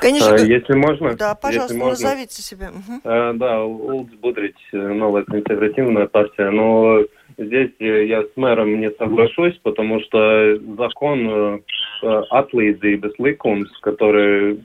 Конечно. 0.00 0.34
А, 0.34 0.38
если 0.38 0.74
можно. 0.74 1.14
Да, 1.14 1.34
пожалуйста, 1.34 1.74
если 1.74 1.86
можно. 1.86 2.04
назовите 2.04 2.42
себя. 2.42 2.70
Угу. 2.70 3.00
А, 3.04 3.32
да, 3.34 3.64
Улдс 3.64 4.12
Будрич, 4.14 4.56
новая 4.72 5.24
консервативная 5.24 6.06
партия, 6.06 6.50
но 6.50 7.00
здесь 7.36 7.70
я 7.78 8.22
с 8.22 8.30
мэром 8.36 8.80
не 8.80 8.90
соглашусь, 8.92 9.58
потому 9.62 10.00
что 10.00 10.58
закон 10.76 11.62
atlīdzības 12.02 13.14
likums, 13.18 13.66
который, 13.82 14.62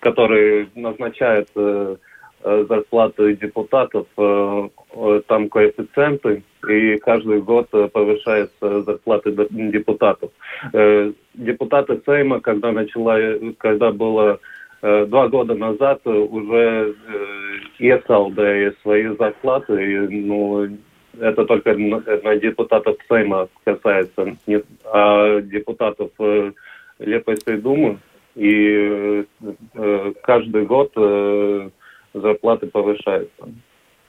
который 0.00 0.68
назначает 0.74 1.48
зарплаты 2.42 3.36
депутатов, 3.36 4.06
там 4.16 5.48
коэффициенты, 5.48 6.42
и 6.68 6.96
каждый 6.98 7.42
год 7.42 7.68
повышается 7.92 8.82
зарплаты 8.82 9.32
депутатов. 9.50 10.30
Депутаты 11.34 12.00
Сейма, 12.06 12.40
когда 12.40 12.72
начала, 12.72 13.18
когда 13.58 13.92
было 13.92 14.40
э, 14.82 15.06
два 15.06 15.28
года 15.28 15.54
назад, 15.54 16.00
уже 16.06 16.94
э, 16.94 17.40
иesaldēja 17.78 18.74
свои 18.82 19.06
зарплаты, 19.16 19.74
и, 19.82 19.98
ну, 20.26 20.68
это 21.18 21.44
только 21.44 21.74
на, 21.74 22.36
депутатов 22.36 22.96
Сейма 23.08 23.48
касается, 23.64 24.36
а 24.84 25.40
депутатов 25.40 26.10
э, 26.18 26.52
Лепойской 26.98 27.56
думы, 27.58 27.98
и 28.34 29.24
э, 29.74 30.12
каждый 30.22 30.66
год 30.66 30.92
э, 30.96 31.70
зарплаты 32.14 32.66
повышаются. 32.66 33.48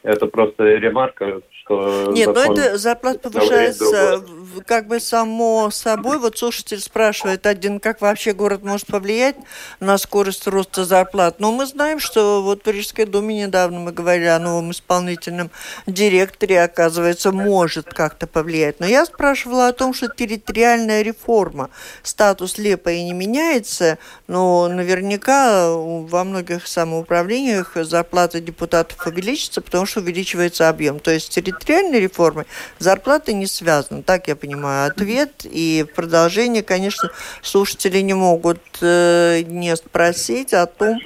Это 0.04 0.26
просто 0.26 0.64
ремарка, 0.64 1.42
что... 1.64 2.12
Нет, 2.12 2.34
но 2.34 2.54
это 2.54 2.78
зарплата 2.78 3.30
повышается 3.30 4.24
как 4.66 4.88
бы 4.88 5.00
само 5.00 5.70
собой. 5.70 6.18
Вот 6.18 6.38
слушатель 6.38 6.80
спрашивает 6.80 7.46
один, 7.46 7.80
как 7.80 8.02
вообще 8.02 8.34
город 8.34 8.64
может 8.64 8.88
повлиять 8.88 9.36
на 9.80 9.98
скорость 10.00 10.48
роста 10.48 10.86
зарплат. 10.86 11.40
Но 11.40 11.52
мы 11.52 11.68
знаем, 11.68 12.00
что 12.00 12.42
вот 12.42 12.62
в 12.62 12.64
Парижской 12.64 13.06
думе 13.06 13.44
недавно 13.44 13.80
мы 13.80 13.92
говорили 13.92 14.26
о 14.26 14.40
новом 14.40 14.72
исполнительном 14.72 15.52
директоре, 15.86 16.64
оказывается, 16.64 17.32
может 17.32 17.94
как-то 17.94 18.26
повлиять. 18.26 18.80
Но 18.80 18.88
я 18.88 19.06
спрашивала 19.06 19.68
о 19.68 19.74
том, 19.74 19.94
что 19.94 20.08
территориальная 20.08 21.04
реформа, 21.04 21.70
статус 22.02 22.58
Лепа 22.58 22.90
и 22.90 23.04
не 23.04 23.14
меняется, 23.14 24.00
но 24.28 24.68
наверняка 24.68 25.72
во 25.72 26.24
многих 26.24 26.66
самоуправлениях 26.68 27.74
зарплата 27.76 28.40
депутатов 28.40 29.06
увеличится, 29.06 29.62
потому 29.62 29.86
что 29.86 29.91
увеличивается 29.98 30.70
объем. 30.70 31.00
То 31.00 31.12
есть 31.12 31.28
с 31.28 31.30
территориальной 31.30 32.00
реформой 32.00 32.46
зарплаты 32.80 33.34
не 33.34 33.48
связаны. 33.48 34.04
Так 34.04 34.28
я 34.28 34.36
понимаю 34.36 34.90
ответ. 34.92 35.32
И 35.44 35.86
продолжение, 35.96 36.64
конечно, 36.64 37.12
слушатели 37.42 38.00
не 38.00 38.14
могут 38.14 38.62
э, 38.82 39.42
не 39.46 39.76
спросить 39.76 40.54
о 40.54 40.66
том, 40.66 41.00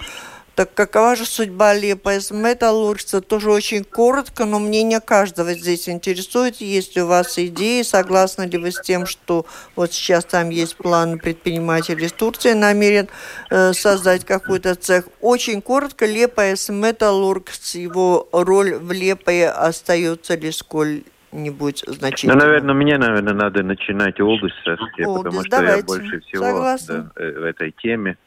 так 0.56 0.74
какова 0.74 1.16
же 1.16 1.26
судьба 1.26 1.74
Лепа 1.74 2.14
металлургца? 2.32 3.20
Тоже 3.22 3.52
очень 3.52 3.84
коротко, 3.84 4.46
но 4.46 4.60
мнение 4.60 5.02
каждого 5.02 5.54
здесь 5.54 5.90
интересует. 5.90 6.62
Есть 6.62 6.96
ли 6.96 7.02
у 7.02 7.08
вас 7.08 7.38
идеи? 7.38 7.82
Согласны 7.82 8.44
ли 8.44 8.58
вы 8.58 8.72
с 8.72 8.80
тем, 8.80 9.06
что 9.06 9.46
вот 9.76 9.92
сейчас 9.92 10.24
там 10.24 10.50
есть 10.50 10.78
план 10.78 11.20
предпринимателей 11.20 12.06
из 12.06 12.14
Турции 12.14 12.54
намерен 12.54 13.10
э, 13.50 13.74
создать 13.74 14.24
какой-то 14.24 14.76
цех? 14.76 15.10
Очень 15.20 15.62
коротко, 15.62 16.06
Лепа 16.06 16.54
металлургц, 16.70 17.76
его 17.76 18.30
роль 18.32 18.76
в 18.76 18.94
Лепое 18.94 19.52
остается 19.52 20.36
ли 20.36 20.52
сколь 20.52 21.04
нибудь 21.34 21.84
значительно? 21.86 22.36
Ну, 22.36 22.40
наверное, 22.40 22.74
мне, 22.74 22.98
наверное, 22.98 23.34
надо 23.34 23.62
начинать 23.62 24.22
область 24.22 24.56
расти, 24.66 25.04
потому 25.04 25.42
что 25.42 25.50
давайте. 25.50 25.80
я 25.80 25.84
больше 25.84 26.22
всего 26.22 26.44
да, 26.44 27.12
э, 27.18 27.40
в 27.40 27.44
этой 27.44 27.72
теме. 27.72 28.18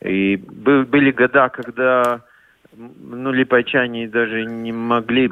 И 0.00 0.36
были 0.36 1.10
года, 1.10 1.48
когда 1.48 2.20
ну, 2.76 3.32
лиепайчане 3.32 4.08
даже 4.08 4.44
не 4.44 4.72
могли 4.72 5.30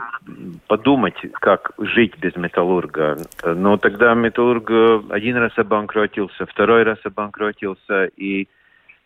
подумать, 0.67 1.15
как 1.35 1.73
жить 1.79 2.19
без 2.19 2.35
металлурга. 2.37 3.19
Но 3.45 3.77
тогда 3.77 4.15
металлург 4.15 4.71
один 5.11 5.37
раз 5.37 5.53
обанкротился, 5.57 6.47
второй 6.47 6.83
раз 6.83 6.99
обанкротился, 7.05 8.07
и 8.17 8.49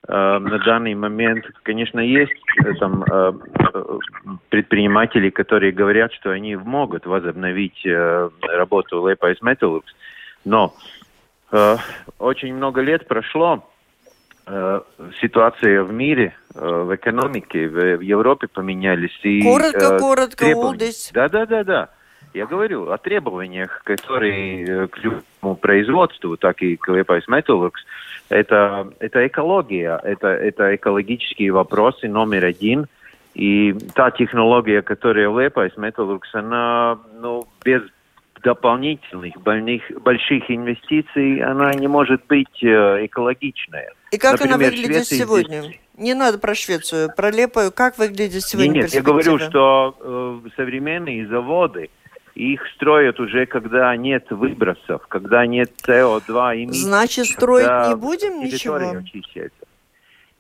на 0.09 0.59
данный 0.65 0.95
момент, 0.95 1.45
конечно, 1.63 2.01
есть 2.01 2.33
там 2.79 3.05
предприниматели, 4.49 5.29
которые 5.29 5.73
говорят, 5.73 6.13
что 6.15 6.31
они 6.31 6.57
могут 6.57 7.05
возобновить 7.05 7.85
работу 7.85 9.07
Liepājas 9.07 9.39
Metalurgs, 9.43 9.91
но 10.47 10.75
очень 12.19 12.55
много 12.55 12.81
лет 12.81 13.07
прошло, 13.07 13.70
ситуация 15.21 15.83
в 15.83 15.93
мире, 15.93 16.35
в 16.55 16.95
экономике, 16.95 17.69
в 17.69 18.01
Европе 18.01 18.49
поменялись. 18.49 19.19
И, 19.23 19.43
коротко, 19.43 19.99
коротко, 19.99 20.45
Улдис. 20.57 21.11
Да, 21.13 21.29
да, 21.29 21.47
да, 21.47 21.65
да. 21.65 21.89
Я 22.33 22.47
говорю 22.47 22.91
о 22.91 22.99
требованиях, 22.99 23.83
которые 23.85 24.89
к 24.89 24.99
любому 24.99 25.57
производству, 25.57 26.37
так 26.37 26.63
и 26.63 26.77
к 26.77 26.89
Liepais 26.89 27.25
Metalworks, 27.29 27.81
это, 28.29 28.89
это 29.01 29.27
экология, 29.27 30.01
это, 30.03 30.29
это 30.29 30.77
экологические 30.77 31.51
вопросы 31.51 32.09
номер 32.09 32.45
один. 32.45 32.87
И 33.35 33.75
та 33.95 34.11
технология, 34.13 34.83
которая 34.83 35.29
в 35.29 35.39
Liepais 35.39 35.75
Metalworks, 35.77 36.31
она 36.33 36.99
ну, 37.21 37.47
без 37.65 37.83
дополнительных 38.43 39.41
больных, 39.43 39.83
больших 40.03 40.51
инвестиций, 40.51 41.41
она 41.41 41.75
не 41.75 41.89
может 41.89 42.25
быть 42.27 42.63
э, 42.63 43.07
экологичная. 43.07 43.93
И 44.11 44.19
как 44.19 44.33
Например, 44.33 44.55
она 44.55 44.65
выглядит 44.65 45.07
Швеция 45.07 45.19
сегодня? 45.19 45.63
Здесь... 45.63 45.81
Не 45.97 46.15
надо 46.15 46.39
про 46.39 46.55
Швецию, 46.55 47.11
про 47.15 47.31
Лепою. 47.31 47.71
Как 47.71 47.99
выглядит 47.99 48.43
сегодня 48.43 48.73
Нет, 48.73 48.85
нет 48.85 48.95
я 48.95 49.03
говорю, 49.03 49.39
что 49.39 49.95
э, 50.01 50.49
современные 50.57 51.27
заводы, 51.29 51.91
их 52.35 52.63
строят 52.75 53.21
уже, 53.21 53.47
когда 53.47 53.95
нет 53.97 54.31
выбросов, 54.31 55.07
когда 55.09 55.47
нет 55.47 55.73
СО2 55.87 56.65
эмиссий. 56.65 56.83
Значит, 56.85 57.27
строить 57.27 57.89
не 57.89 57.97
будем 57.97 58.41
ничего? 58.41 58.77
Очищается. 58.77 59.67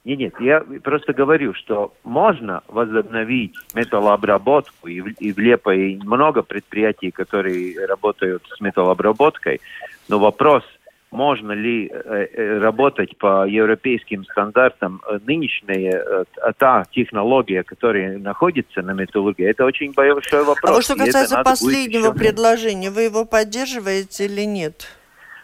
Нет, 0.04 0.18
нет, 0.18 0.34
я 0.40 0.64
просто 0.82 1.12
говорю, 1.12 1.52
что 1.52 1.92
можно 2.04 2.62
возобновить 2.68 3.52
металлообработку, 3.74 4.88
и 4.88 5.02
в, 5.02 5.08
и 5.08 5.30
в 5.30 5.38
Лепо 5.38 5.74
и 5.74 5.96
много 5.96 6.42
предприятий, 6.42 7.10
которые 7.10 7.84
работают 7.84 8.42
с 8.56 8.60
металлообработкой, 8.62 9.60
но 10.08 10.18
вопрос, 10.18 10.64
можно 11.10 11.52
ли 11.52 11.88
э, 11.88 12.26
э, 12.32 12.58
работать 12.58 13.16
по 13.18 13.46
европейским 13.46 14.24
стандартам 14.24 15.02
э, 15.08 15.18
нынешняя 15.26 16.02
э, 16.02 16.24
та 16.58 16.84
технология, 16.92 17.62
которая 17.62 18.18
находится 18.18 18.82
на 18.82 18.92
металлургии, 18.92 19.46
это 19.46 19.64
очень 19.64 19.92
большой 19.92 20.44
вопрос. 20.44 20.70
А 20.70 20.72
вот 20.72 20.84
что 20.84 20.96
касается 20.96 21.42
последнего 21.42 22.12
предложения, 22.12 22.90
вы 22.90 23.02
его 23.02 23.24
поддерживаете 23.24 24.26
или 24.26 24.42
нет? 24.42 24.86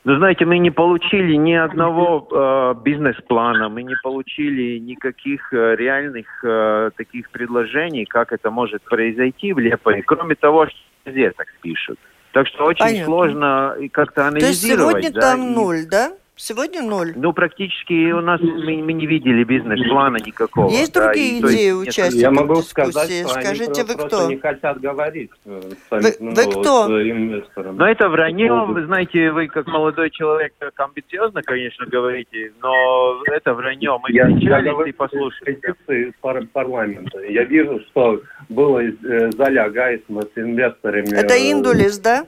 Ну, 0.06 0.16
знаете, 0.18 0.44
мы 0.44 0.58
не 0.58 0.70
получили 0.70 1.34
ни 1.34 1.54
одного 1.54 2.28
э, 2.30 2.74
бизнес-плана, 2.84 3.68
мы 3.68 3.82
не 3.82 3.96
получили 4.04 4.78
никаких 4.78 5.52
э, 5.52 5.74
реальных 5.74 6.26
э, 6.44 6.90
таких 6.96 7.28
предложений, 7.30 8.04
как 8.04 8.32
это 8.32 8.52
может 8.52 8.82
произойти 8.82 9.52
в 9.52 9.58
Лепое, 9.58 10.02
кроме 10.06 10.36
того, 10.36 10.66
что 10.66 10.76
везде 11.06 11.32
так 11.32 11.48
пишут. 11.60 11.98
Так 12.36 12.48
что 12.48 12.64
очень 12.64 12.80
Понятно. 12.80 13.04
сложно 13.06 13.76
как-то 13.92 14.28
анализировать. 14.28 14.60
То 14.60 14.98
есть 14.98 15.08
сегодня 15.08 15.10
да, 15.10 15.20
там 15.22 15.40
и... 15.42 15.54
ноль, 15.54 15.86
да? 15.86 16.12
Сегодня 16.38 16.82
ноль. 16.82 17.14
Ну, 17.16 17.32
практически 17.32 18.12
у 18.12 18.20
нас 18.20 18.38
мы, 18.42 18.82
мы 18.82 18.92
не 18.92 19.06
видели 19.06 19.42
бизнес-плана 19.42 20.18
никакого. 20.18 20.68
Есть 20.70 20.92
да, 20.92 21.06
другие 21.06 21.40
идеи 21.40 21.70
участников 21.70 22.20
Я 22.20 22.30
могу 22.30 22.56
сказать, 22.56 23.10
что 23.10 23.28
Скажите, 23.40 23.80
они 23.80 23.94
вы 23.94 24.06
кто? 24.06 24.28
не 24.28 24.36
хотят 24.36 24.78
говорить 24.78 25.30
э, 25.46 25.60
с, 25.88 25.90
вы, 25.90 26.14
ну, 26.20 26.34
вы 26.34 26.42
кто? 26.50 26.88
с 26.88 26.90
инвестором. 26.90 27.78
Но 27.78 27.88
это 27.88 28.10
вранье. 28.10 28.52
Вы 28.66 28.84
знаете, 28.84 29.32
вы 29.32 29.48
как 29.48 29.66
молодой 29.66 30.10
человек 30.10 30.52
так 30.58 30.78
амбициозно, 30.78 31.40
конечно, 31.42 31.86
говорите, 31.86 32.52
но 32.60 33.22
это 33.32 33.54
вранье. 33.54 33.98
Мы 34.02 34.12
я, 34.12 34.28
встречались 34.28 34.74
я 34.78 34.88
и 34.88 34.92
послушали. 34.92 35.58
из 35.88 36.14
пар 36.20 36.44
парламента. 36.52 37.18
Я 37.20 37.44
вижу, 37.44 37.80
что 37.88 38.20
было 38.50 38.80
э, 38.80 39.30
заля 39.32 39.70
Гайсма 39.70 40.20
с 40.20 40.32
инвесторами. 40.36 41.14
Это 41.14 41.34
Индулис, 41.34 41.98
да? 41.98 42.26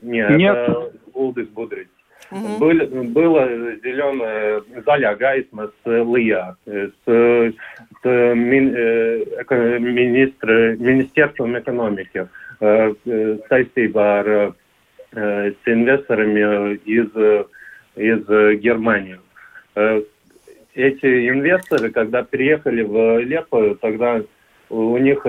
Нет, 0.00 0.30
Нет. 0.30 0.56
это 0.56 0.92
Улдис 1.12 1.48
Будрич. 1.48 1.88
Угу. 2.32 2.58
Был, 2.58 3.04
было 3.10 3.46
зеленая 3.84 4.62
заля 4.86 5.14
gaisma 5.14 5.70
с 5.84 5.86
ЛИА, 5.86 6.56
с, 6.64 6.92
с 7.04 8.04
мин, 8.04 8.74
э, 8.74 9.78
министр, 9.78 10.76
Министерством 10.78 11.58
экономики 11.58 12.26
э, 12.60 12.94
saistībā 13.50 14.18
ar 14.20 14.54
с 15.14 15.56
инвесторами 15.66 16.76
из, 16.86 17.10
из 17.96 18.60
Германии. 18.60 19.18
Эти 20.74 21.28
инвесторы, 21.28 21.90
когда 21.90 22.22
приехали 22.22 22.80
в 22.80 23.18
Лепо, 23.18 23.74
тогда 23.74 24.22
у 24.70 24.96
них 24.96 25.26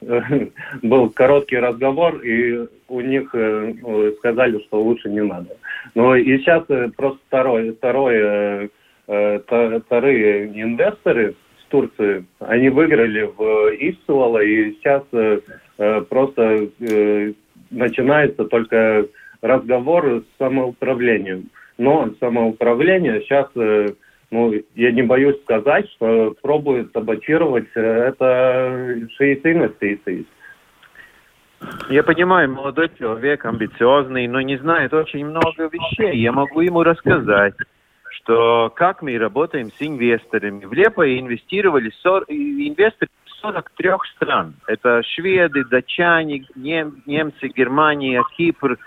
был 0.82 1.10
короткий 1.10 1.58
разговор, 1.58 2.20
и 2.20 2.66
у 2.88 3.00
них 3.00 3.30
э, 3.34 3.74
ну, 3.80 4.12
сказали, 4.12 4.58
что 4.60 4.82
лучше 4.82 5.08
не 5.10 5.22
надо. 5.22 5.56
Но 5.94 6.16
и 6.16 6.38
сейчас 6.38 6.64
э, 6.68 6.88
просто 6.96 7.20
второй, 7.28 7.72
второй, 7.72 8.68
э, 9.06 9.38
вторые 9.86 10.46
инвесторы 10.62 11.34
с 11.60 11.64
Турции, 11.68 12.24
они 12.40 12.68
выиграли 12.68 13.22
в 13.22 13.70
Исцелала, 13.78 14.38
и 14.38 14.72
сейчас 14.74 15.02
просто 16.08 16.68
начинается 17.70 18.44
только 18.44 19.06
разговор 19.40 20.22
с 20.22 20.38
самоуправлением. 20.38 21.50
Но 21.78 22.10
самоуправление 22.20 23.22
сейчас 23.22 23.48
ну, 24.32 24.52
я 24.74 24.90
не 24.92 25.02
боюсь 25.02 25.40
сказать, 25.42 25.88
что 25.92 26.34
пробуют 26.40 26.90
саботировать 26.92 27.68
э, 27.74 27.80
это 27.80 28.98
шиит 29.16 29.46
инвестиции. 29.46 30.24
Я 31.90 32.02
понимаю, 32.02 32.50
молодой 32.50 32.90
человек, 32.98 33.44
амбициозный, 33.44 34.26
но 34.26 34.40
не 34.40 34.56
знает 34.56 34.92
очень 34.94 35.26
много 35.26 35.68
вещей. 35.70 36.18
Я 36.18 36.32
могу 36.32 36.62
ему 36.62 36.82
рассказать, 36.82 37.54
что 38.10 38.72
как 38.74 39.02
мы 39.02 39.18
работаем 39.18 39.70
с 39.70 39.76
инвесторами. 39.80 40.64
В 40.64 40.72
Лепо 40.72 41.06
инвестировали 41.06 41.90
40, 42.02 42.30
инвесторы 42.30 43.10
43 43.42 43.90
стран. 44.16 44.54
Это 44.66 45.02
шведы, 45.02 45.64
датчане, 45.66 46.46
нем, 46.56 47.02
немцы, 47.04 47.48
Германия, 47.48 48.24
Кипр, 48.36 48.78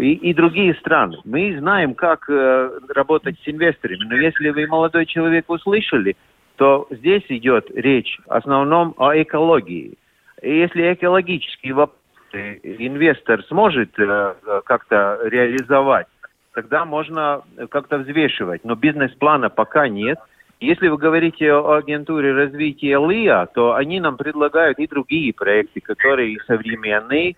и, 0.00 0.14
и 0.14 0.34
другие 0.34 0.74
страны. 0.74 1.18
Мы 1.24 1.56
знаем, 1.58 1.94
как 1.94 2.28
э, 2.28 2.80
работать 2.88 3.36
с 3.42 3.48
инвесторами. 3.48 4.04
Но 4.04 4.16
если 4.16 4.50
вы, 4.50 4.66
молодой 4.66 5.06
человек, 5.06 5.48
услышали, 5.48 6.16
то 6.56 6.86
здесь 6.90 7.24
идет 7.28 7.70
речь 7.74 8.18
в 8.26 8.32
основном 8.32 8.94
о 8.98 9.20
экологии. 9.20 9.94
И 10.42 10.58
если 10.58 10.92
экологические 10.92 11.74
вопросы 11.74 12.60
инвестор 12.62 13.42
сможет 13.44 13.98
э, 13.98 14.34
как-то 14.64 15.20
реализовать, 15.24 16.06
тогда 16.54 16.84
можно 16.84 17.42
как-то 17.70 17.98
взвешивать. 17.98 18.64
Но 18.64 18.74
бизнес-плана 18.74 19.50
пока 19.50 19.88
нет. 19.88 20.18
Если 20.60 20.88
вы 20.88 20.96
говорите 20.96 21.52
о 21.52 21.74
агентуре 21.74 22.32
развития 22.32 22.98
ЛИА, 22.98 23.46
то 23.46 23.74
они 23.74 24.00
нам 24.00 24.16
предлагают 24.16 24.78
и 24.78 24.86
другие 24.86 25.34
проекты, 25.34 25.80
которые 25.80 26.38
современные, 26.46 27.36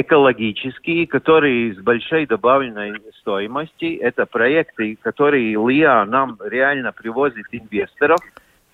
экологические, 0.00 1.06
которые 1.06 1.74
с 1.74 1.78
большой 1.78 2.26
добавленной 2.26 3.00
стоимостью. 3.20 4.00
Это 4.00 4.26
проекты, 4.26 4.96
которые 5.00 5.54
ЛИА 5.54 6.04
нам 6.04 6.38
реально 6.44 6.92
привозит 6.92 7.46
инвесторов. 7.52 8.20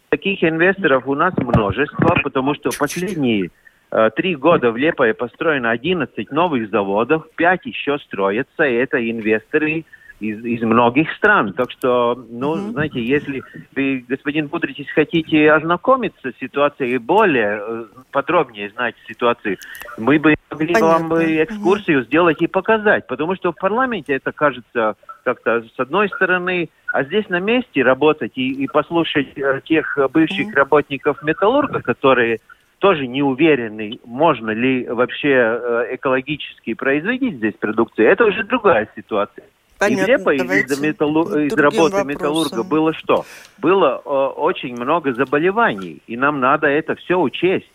Таких 0.08 0.42
инвесторов 0.42 1.06
у 1.06 1.14
нас 1.14 1.34
множество, 1.36 2.16
потому 2.22 2.54
что 2.54 2.70
последние 2.78 3.50
э, 3.90 4.10
три 4.16 4.36
года 4.36 4.70
в 4.70 4.76
Лепое 4.76 5.12
построено 5.12 5.70
11 5.70 6.30
новых 6.30 6.70
заводов, 6.70 7.28
5 7.36 7.66
еще 7.66 7.98
строятся, 7.98 8.64
и 8.64 8.74
это 8.74 8.98
инвесторы 8.98 9.84
из, 10.20 10.44
из 10.44 10.62
многих 10.62 11.10
стран. 11.12 11.52
Так 11.52 11.70
что, 11.70 12.14
ну, 12.30 12.54
mm-hmm. 12.54 12.70
знаете, 12.72 13.02
если 13.02 13.42
вы, 13.74 14.04
господин 14.08 14.48
Будритис, 14.48 14.90
хотите 14.90 15.50
ознакомиться 15.52 16.32
с 16.32 16.38
ситуацией 16.38 16.98
более 16.98 17.60
э, 17.60 17.84
подробнее 18.10 18.70
знать 18.70 18.94
ситуацию, 19.06 19.58
мы 19.96 20.18
бы 20.18 20.34
могли 20.50 20.74
Понятно. 20.74 20.86
вам 20.86 21.08
бы 21.08 21.42
экскурсию 21.42 22.00
mm-hmm. 22.00 22.06
сделать 22.06 22.42
и 22.42 22.46
показать, 22.46 23.06
потому 23.06 23.36
что 23.36 23.52
в 23.52 23.56
парламенте 23.56 24.14
это 24.14 24.32
кажется 24.32 24.96
как-то 25.24 25.62
с 25.62 25.78
одной 25.78 26.08
стороны, 26.08 26.70
а 26.92 27.04
здесь 27.04 27.28
на 27.28 27.40
месте 27.40 27.82
работать 27.82 28.32
и, 28.36 28.64
и 28.64 28.66
послушать 28.66 29.36
э, 29.36 29.60
тех 29.64 29.98
бывших 30.12 30.48
mm-hmm. 30.48 30.56
работников 30.56 31.22
металлурга, 31.22 31.82
которые 31.82 32.38
тоже 32.78 33.06
не 33.06 33.22
уверены, 33.22 33.98
можно 34.04 34.50
ли 34.50 34.86
вообще 34.88 35.30
э, 35.30 35.94
экологически 35.96 36.74
производить 36.74 37.36
здесь 37.36 37.54
продукцию, 37.54 38.08
это 38.08 38.24
уже 38.24 38.44
другая 38.44 38.88
ситуация. 38.94 39.44
Понятно, 39.78 40.02
и 40.02 40.06
Лепо 40.06 40.34
из, 40.34 40.80
металлу... 40.80 41.22
из 41.38 41.52
работы 41.54 41.82
вопросам. 41.82 42.08
металлурга 42.08 42.62
было 42.64 42.92
что? 42.94 43.24
Было 43.58 44.02
э, 44.04 44.08
очень 44.08 44.74
много 44.74 45.12
заболеваний, 45.12 46.02
и 46.06 46.16
нам 46.16 46.40
надо 46.40 46.66
это 46.66 46.96
все 46.96 47.16
учесть. 47.16 47.66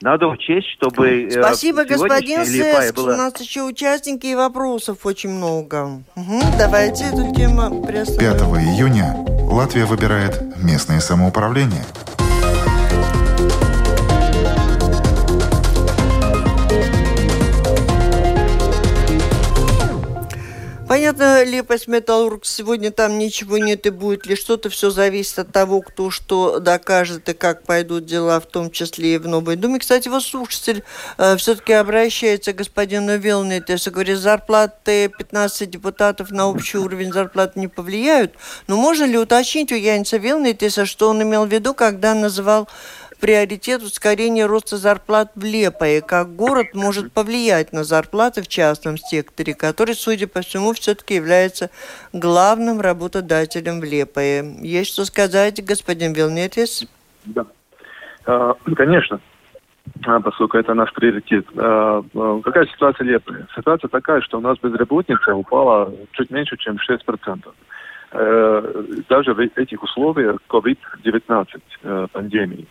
Надо 0.00 0.26
учесть, 0.26 0.66
чтобы... 0.70 1.24
Э, 1.26 1.30
Спасибо, 1.30 1.84
господин 1.84 2.44
Сеск. 2.44 2.96
Была... 2.96 3.14
У 3.14 3.16
нас 3.16 3.40
еще 3.40 3.62
участники 3.62 4.26
и 4.26 4.34
вопросов 4.34 5.06
очень 5.06 5.30
много. 5.30 6.02
Угу, 6.16 6.40
давайте 6.58 7.04
эту 7.04 7.32
тему 7.34 7.86
5 7.86 8.18
июня 8.18 9.14
Латвия 9.48 9.84
выбирает 9.84 10.42
местное 10.62 10.98
самоуправление– 10.98 11.84
Понятно, 20.92 21.42
Лепость 21.42 21.88
Металлург, 21.88 22.44
сегодня 22.44 22.90
там 22.90 23.18
ничего 23.18 23.56
нет 23.56 23.86
и 23.86 23.90
будет 23.90 24.26
ли 24.26 24.36
что-то, 24.36 24.68
все 24.68 24.90
зависит 24.90 25.38
от 25.38 25.50
того, 25.50 25.80
кто 25.80 26.10
что 26.10 26.58
докажет 26.58 27.30
и 27.30 27.32
как 27.32 27.62
пойдут 27.62 28.04
дела, 28.04 28.38
в 28.40 28.44
том 28.44 28.70
числе 28.70 29.14
и 29.14 29.18
в 29.18 29.26
Новой 29.26 29.56
Думе. 29.56 29.78
Кстати, 29.78 30.10
вот 30.10 30.22
слушатель 30.22 30.84
э, 31.16 31.38
все-таки 31.38 31.72
обращается 31.72 32.52
к 32.52 32.56
господину 32.56 33.16
Вилнетесу, 33.16 33.90
говорит, 33.90 34.18
зарплаты 34.18 35.10
15 35.16 35.70
депутатов 35.70 36.30
на 36.30 36.46
общий 36.46 36.76
уровень 36.76 37.10
зарплат 37.10 37.56
не 37.56 37.68
повлияют, 37.68 38.34
но 38.66 38.76
можно 38.76 39.04
ли 39.04 39.16
уточнить 39.16 39.72
у 39.72 39.76
Янца 39.76 40.18
Вилнетеса, 40.18 40.84
что 40.84 41.08
он 41.08 41.22
имел 41.22 41.46
в 41.46 41.50
виду, 41.50 41.72
когда 41.72 42.12
называл 42.12 42.68
приоритет 43.22 43.82
ускорения 43.82 44.46
роста 44.46 44.76
зарплат 44.76 45.30
в 45.36 45.44
Лепое, 45.44 46.00
как 46.00 46.34
город 46.34 46.74
может 46.74 47.12
повлиять 47.12 47.72
на 47.72 47.84
зарплаты 47.84 48.42
в 48.42 48.48
частном 48.48 48.96
секторе, 48.98 49.54
который, 49.54 49.94
судя 49.94 50.26
по 50.26 50.40
всему, 50.40 50.72
все-таки 50.72 51.14
является 51.14 51.70
главным 52.12 52.80
работодателем 52.80 53.78
в 53.80 53.84
Лепое. 53.84 54.42
Есть 54.60 54.92
что 54.92 55.04
сказать, 55.04 55.64
господин 55.64 56.14
Вилнетис? 56.14 56.84
Да, 57.24 57.46
а, 58.26 58.54
конечно 58.74 59.20
а, 60.04 60.18
поскольку 60.18 60.58
это 60.58 60.74
наш 60.74 60.92
приоритет. 60.92 61.46
А, 61.56 62.02
какая 62.42 62.66
ситуация 62.66 63.04
Лепы? 63.04 63.46
Ситуация 63.54 63.88
такая, 63.88 64.20
что 64.22 64.38
у 64.38 64.40
нас 64.40 64.58
безработица 64.58 65.36
упала 65.36 65.94
чуть 66.10 66.30
меньше, 66.32 66.56
чем 66.56 66.76
6%. 66.76 67.54
Э, 68.14 68.82
даже 69.08 69.32
в 69.32 69.38
этих 69.38 69.82
условиях 69.82 70.36
COVID-19 70.48 71.46
э, 71.82 72.06
пандемии. 72.12 72.66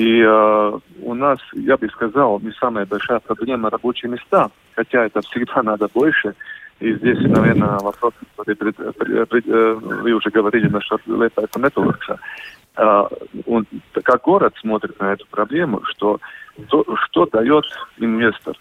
И 0.00 0.22
э, 0.22 0.78
у 1.02 1.14
нас, 1.14 1.38
я 1.52 1.76
бы 1.76 1.86
сказал, 1.90 2.40
не 2.40 2.52
самая 2.52 2.86
большая 2.86 3.20
проблема 3.20 3.68
рабочие 3.68 4.10
места, 4.10 4.50
хотя 4.74 5.04
это 5.04 5.20
всегда 5.20 5.62
надо 5.62 5.88
больше. 5.92 6.34
И 6.80 6.94
здесь, 6.94 7.18
наверное, 7.20 7.78
вопрос, 7.80 8.14
который 8.34 8.56
пред, 8.56 8.76
пред, 8.76 9.28
пред, 9.28 9.46
э, 9.46 9.74
вы 9.74 10.12
уже 10.12 10.30
говорили 10.30 10.68
насчет 10.68 11.06
Лепа 11.06 11.46
Металлургса. 11.58 12.18
Э, 12.78 13.08
он, 13.44 13.66
как 13.92 14.22
город 14.22 14.54
смотрит 14.58 14.98
на 15.00 15.12
эту 15.12 15.26
проблему, 15.26 15.82
что 15.84 16.18
то, 16.70 16.82
что 17.04 17.26
дает 17.26 17.66
инвестор. 17.98 18.56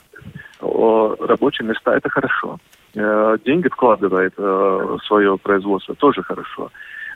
О, 0.60 1.16
рабочие 1.22 1.66
места– 1.70 1.94
это 1.96 2.10
хорошо. 2.10 2.60
Э, 2.96 3.38
деньги 3.46 3.70
вкладывает 3.70 4.34
э, 4.38 4.42
в 4.42 5.00
свое 5.08 5.38
производство– 5.38 5.96
тоже 6.00 6.22
хорошо. 6.22 6.70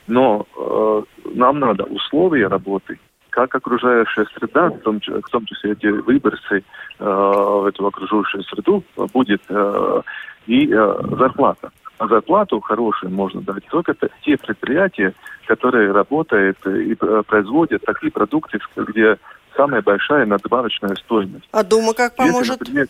Но 0.07 0.47
э, 0.55 1.01
нам 1.35 1.59
надо 1.59 1.83
условия 1.83 2.47
работы– 2.47 2.97
как 3.33 3.55
окружающая 3.55 4.27
среда, 4.37 4.69
в 4.69 4.79
том, 4.81 4.99
в 4.99 5.29
том 5.31 5.45
числе 5.45 5.71
эти 5.71 5.87
выбросы 5.87 6.63
э, 6.99 7.03
в 7.03 7.65
эту 7.65 7.87
окружающую 7.87 8.43
среду, 8.43 8.83
будет 9.11 9.41
э, 9.49 10.01
и 10.45 10.71
э, 10.71 10.95
зарплата. 11.17 11.71
А 11.97 12.07
зарплату 12.07 12.59
хорошую 12.59 13.11
можно 13.11 13.41
дать 13.41 13.65
только 13.71 13.95
те 14.23 14.37
предприятия, 14.37 15.15
которые 15.47 15.91
работают 15.91 16.59
и 16.67 16.93
э, 16.93 17.23
производят 17.25 17.81
такие 17.83 18.11
продукты, 18.11 18.59
где 18.75 19.17
самая 19.57 19.81
большая 19.81 20.27
надбавочная 20.27 20.93
стоимость. 20.95 21.49
А 21.51 21.63
Дума 21.63 21.95
как 21.95 22.15
поможет? 22.15 22.59
Если, 22.59 22.59
например, 22.59 22.87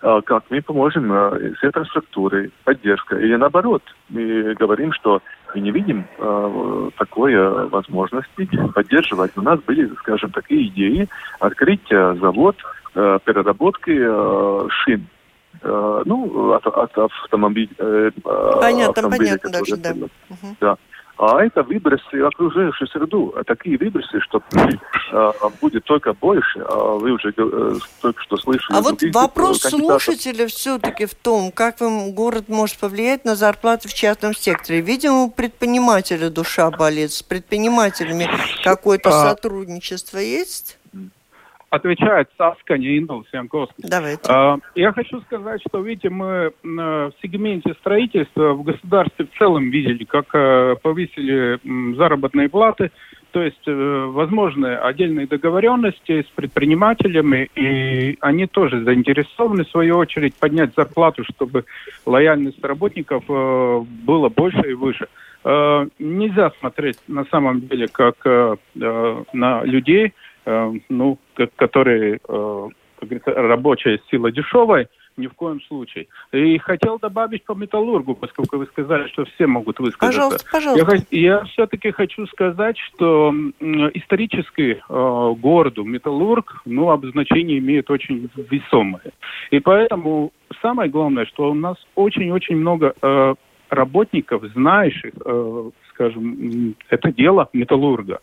а, 0.00 0.20
как 0.20 0.44
мы 0.50 0.62
поможем 0.62 1.12
с 1.12 1.62
инфраструктурой, 1.62 2.50
поддержка. 2.64 3.16
Или 3.16 3.36
наоборот, 3.36 3.82
мы 4.08 4.54
говорим, 4.54 4.92
что 4.92 5.22
мы 5.54 5.60
не 5.60 5.70
видим 5.70 6.06
э, 6.18 6.90
такой 6.96 7.34
возможности 7.68 8.48
поддерживать. 8.74 9.32
У 9.36 9.42
нас 9.42 9.60
были, 9.60 9.92
скажем, 10.00 10.30
такие 10.30 10.68
идеи 10.68 11.08
открыть 11.40 11.88
завод 11.88 12.56
э, 12.94 13.18
переработки 13.24 13.96
э, 13.98 14.68
шин. 14.84 15.06
Э, 15.62 16.02
ну, 16.04 16.52
от, 16.52 16.66
от 16.66 16.98
автомобиля. 16.98 17.70
Э, 17.78 18.10
понятно, 18.60 18.88
автомобиля, 18.88 19.38
понятно 19.38 19.50
даже, 19.50 19.76
да. 19.76 19.90
Угу. 19.90 20.56
да 20.60 20.76
а 21.18 21.44
это 21.44 21.62
выбросы 21.64 22.22
в 22.22 22.26
окружающую 22.26 22.86
среду. 22.88 23.34
А 23.36 23.42
такие 23.42 23.76
выбросы, 23.76 24.20
что 24.20 24.40
э, 24.54 25.28
будет 25.60 25.84
только 25.84 26.14
больше, 26.14 26.60
а 26.60 26.94
вы 26.94 27.10
уже 27.10 27.34
э, 27.36 27.74
только 28.00 28.22
что 28.22 28.36
слышали. 28.36 28.76
А 28.76 28.80
вот 28.80 29.02
вопрос 29.12 29.60
слушателя 29.62 30.46
все-таки 30.46 31.06
в 31.06 31.14
том, 31.14 31.50
как 31.50 31.80
вам 31.80 32.12
город 32.12 32.48
может 32.48 32.78
повлиять 32.78 33.24
на 33.24 33.34
зарплаты 33.34 33.88
в 33.88 33.94
частном 33.94 34.32
секторе. 34.32 34.80
Видимо, 34.80 35.22
у 35.24 35.30
предпринимателя 35.30 36.30
душа 36.30 36.70
болит. 36.70 37.12
С 37.12 37.22
предпринимателями 37.22 38.30
какое-то 38.62 39.08
а... 39.08 39.30
сотрудничество 39.30 40.18
есть? 40.18 40.77
Отвечает 41.70 42.28
Саскани 42.36 42.98
Индус 42.98 43.26
Янковский. 43.32 43.84
Давайте. 43.88 44.22
А, 44.28 44.58
я 44.74 44.92
хочу 44.92 45.20
сказать, 45.22 45.60
что, 45.68 45.80
видите, 45.80 46.08
мы 46.10 46.52
в 46.62 47.12
сегменте 47.22 47.74
строительства 47.80 48.54
в 48.54 48.62
государстве 48.62 49.26
в 49.26 49.38
целом 49.38 49.70
видели, 49.70 50.04
как 50.04 50.26
э, 50.34 50.76
повысили 50.82 51.58
заработные 51.96 52.48
платы, 52.48 52.90
то 53.32 53.42
есть 53.42 53.66
э, 53.66 53.72
возможны 53.72 54.76
отдельные 54.76 55.26
договоренности 55.26 56.22
с 56.22 56.30
предпринимателями, 56.34 57.50
и 57.54 58.16
они 58.20 58.46
тоже 58.46 58.82
заинтересованы, 58.84 59.64
в 59.64 59.70
свою 59.70 59.98
очередь, 59.98 60.34
поднять 60.34 60.74
зарплату, 60.74 61.24
чтобы 61.24 61.64
лояльность 62.06 62.64
работников 62.64 63.24
э, 63.28 63.80
была 64.06 64.28
больше 64.30 64.70
и 64.70 64.74
выше. 64.74 65.08
Нельзя 65.44 66.50
смотреть 66.58 66.98
на 67.06 67.24
самом 67.26 67.60
деле 67.60 67.86
как 67.86 68.16
на 68.74 69.62
людей, 69.62 70.12
Э, 70.48 70.72
ну, 70.88 71.18
которые, 71.56 72.20
э, 72.26 72.68
как 72.98 73.08
говорится, 73.08 73.34
рабочая 73.34 74.00
сила 74.10 74.32
дешевая, 74.32 74.88
ни 75.18 75.26
в 75.26 75.34
коем 75.34 75.60
случае. 75.60 76.06
И 76.32 76.56
хотел 76.56 76.98
добавить 76.98 77.44
по 77.44 77.52
металлургу, 77.52 78.14
поскольку 78.14 78.56
вы 78.56 78.64
сказали, 78.66 79.08
что 79.08 79.26
все 79.26 79.46
могут 79.46 79.78
высказаться. 79.78 80.06
Пожалуйста, 80.06 80.48
пожалуйста. 80.50 81.06
Я, 81.10 81.38
я 81.38 81.44
все-таки 81.44 81.90
хочу 81.90 82.26
сказать, 82.28 82.78
что 82.78 83.34
исторически 83.92 84.80
э, 84.88 85.34
городу 85.38 85.84
металлург, 85.84 86.62
ну, 86.64 86.88
обозначение 86.88 87.58
имеет 87.58 87.90
очень 87.90 88.30
весомое. 88.34 89.12
И 89.50 89.60
поэтому 89.60 90.32
самое 90.62 90.88
главное, 90.88 91.26
что 91.26 91.50
у 91.50 91.54
нас 91.54 91.76
очень-очень 91.94 92.56
много 92.56 92.94
э, 93.02 93.34
работников, 93.68 94.44
знающих, 94.54 95.12
э, 95.26 95.70
скажем, 95.90 96.74
это 96.88 97.12
дело 97.12 97.50
металлурга. 97.52 98.20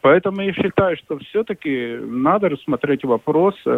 Поэтому 0.00 0.42
я 0.42 0.52
считаю, 0.52 0.96
что 0.96 1.18
все-таки 1.18 1.98
надо 2.00 2.48
рассмотреть 2.48 3.04
вопрос 3.04 3.54
э, 3.66 3.70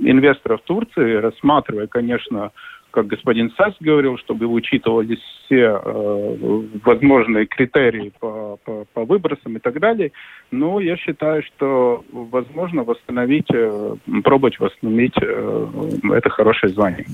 инвесторов 0.00 0.60
Турции, 0.62 1.14
рассматривая, 1.14 1.86
конечно, 1.86 2.52
как 2.90 3.06
господин 3.06 3.50
Сас 3.56 3.74
говорил, 3.80 4.18
чтобы 4.18 4.46
учитывались 4.46 5.20
все 5.44 5.80
э, 5.82 6.62
возможные 6.84 7.46
критерии 7.46 8.12
по, 8.18 8.58
по, 8.64 8.84
по 8.92 9.04
выбросам 9.04 9.56
и 9.56 9.60
так 9.60 9.78
далее. 9.80 10.12
Но 10.50 10.80
я 10.80 10.96
считаю, 10.96 11.42
что 11.42 12.04
возможно 12.12 12.84
восстановить, 12.84 13.48
э, 13.52 13.94
пробовать 14.24 14.58
восстановить 14.58 15.16
э, 15.20 15.66
это 16.12 16.28
хорошее 16.30 16.72
звание 16.72 17.06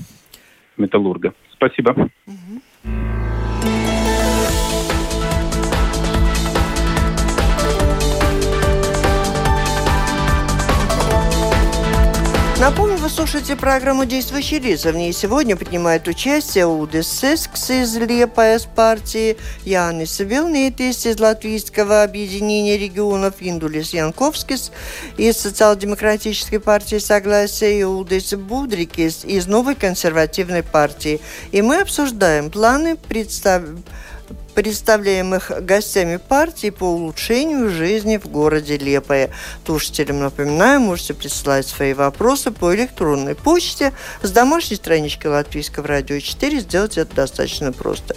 металлурга. 0.77 1.33
Спасибо. 1.53 1.91
Mm-hmm. 2.27 3.14
Напомню, 12.65 12.97
вы 12.97 13.09
слушаете 13.09 13.55
программу 13.55 14.05
«Действующие 14.05 14.59
лица». 14.59 14.91
В 14.91 14.95
ней 14.95 15.13
сегодня 15.13 15.55
принимает 15.55 16.07
участие 16.07 16.65
Удис 16.65 17.07
Сескс 17.07 17.69
из 17.69 17.95
Лепая 17.95 18.59
партии, 18.75 19.37
Янис 19.65 20.19
Вилнитис 20.19 21.05
из 21.05 21.19
Латвийского 21.19 22.01
объединения 22.01 22.75
регионов, 22.75 23.35
Индулис 23.39 23.93
Янковскис 23.93 24.71
из 25.15 25.37
Социал-демократической 25.37 26.57
партии 26.57 26.97
Согласия 26.97 27.81
и 27.81 27.83
Удис 27.83 28.33
Будрикис 28.33 29.25
из 29.25 29.45
Новой 29.45 29.75
консервативной 29.75 30.63
партии. 30.63 31.21
И 31.51 31.61
мы 31.61 31.81
обсуждаем 31.81 32.49
планы 32.49 32.95
представления 32.95 33.83
представляемых 34.55 35.51
гостями 35.65 36.15
партии 36.15 36.69
по 36.69 36.85
улучшению 36.85 37.69
жизни 37.69 38.17
в 38.17 38.27
городе 38.27 38.77
Лепое. 38.77 39.29
Слушателям 39.65 40.21
напоминаю, 40.21 40.79
можете 40.79 41.13
присылать 41.13 41.67
свои 41.67 41.93
вопросы 41.93 42.51
по 42.51 42.73
электронной 42.73 43.35
почте 43.35 43.93
с 44.23 44.31
домашней 44.31 44.77
страничкой 44.77 45.31
Латвийского 45.31 45.87
радио 45.87 46.19
4. 46.19 46.61
Сделать 46.61 46.97
это 46.97 47.13
достаточно 47.15 47.73
просто. 47.73 48.15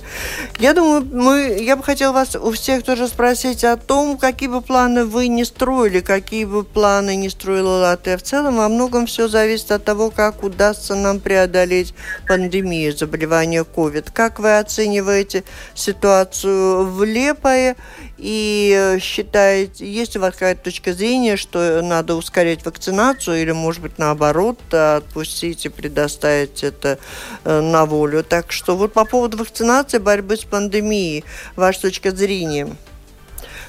Я 0.60 0.74
думаю, 0.74 1.06
мы, 1.12 1.58
я 1.60 1.76
бы 1.76 1.82
хотела 1.82 2.12
вас 2.12 2.36
у 2.36 2.52
всех 2.52 2.84
тоже 2.84 3.08
спросить 3.08 3.64
о 3.64 3.76
том, 3.76 4.16
какие 4.16 4.48
бы 4.48 4.62
планы 4.62 5.04
вы 5.04 5.26
не 5.26 5.44
строили, 5.44 6.00
какие 6.00 6.44
бы 6.44 6.62
планы 6.62 7.16
не 7.16 7.30
строила 7.30 7.80
Латвия 7.80 8.16
в 8.16 8.22
целом. 8.22 8.58
Во 8.58 8.68
многом 8.68 9.06
все 9.06 9.26
зависит 9.26 9.72
от 9.72 9.84
того, 9.84 10.10
как 10.10 10.44
удастся 10.44 10.94
нам 10.94 11.18
преодолеть 11.18 11.94
пандемию 12.28 12.96
заболевания 12.96 13.64
COVID. 13.64 14.10
Как 14.14 14.38
вы 14.38 14.58
оцениваете 14.58 15.42
ситуацию 15.74 16.27
ситуацию 16.28 16.84
в 16.84 17.04
Лепое 17.04 17.76
и 18.16 18.96
считаете, 19.00 19.86
есть 19.86 20.16
у 20.16 20.20
вас 20.20 20.34
какая-то 20.34 20.64
точка 20.64 20.92
зрения, 20.92 21.36
что 21.36 21.80
надо 21.82 22.14
ускорять 22.14 22.64
вакцинацию 22.64 23.40
или, 23.40 23.52
может 23.52 23.82
быть, 23.82 23.98
наоборот, 23.98 24.58
отпустить 24.72 25.66
и 25.66 25.68
предоставить 25.68 26.64
это 26.64 26.98
э, 27.44 27.60
на 27.60 27.86
волю. 27.86 28.24
Так 28.24 28.52
что 28.52 28.76
вот 28.76 28.92
по 28.92 29.04
поводу 29.04 29.38
вакцинации, 29.38 29.98
борьбы 29.98 30.36
с 30.36 30.44
пандемией, 30.44 31.24
ваша 31.56 31.82
точка 31.82 32.10
зрения. 32.10 32.68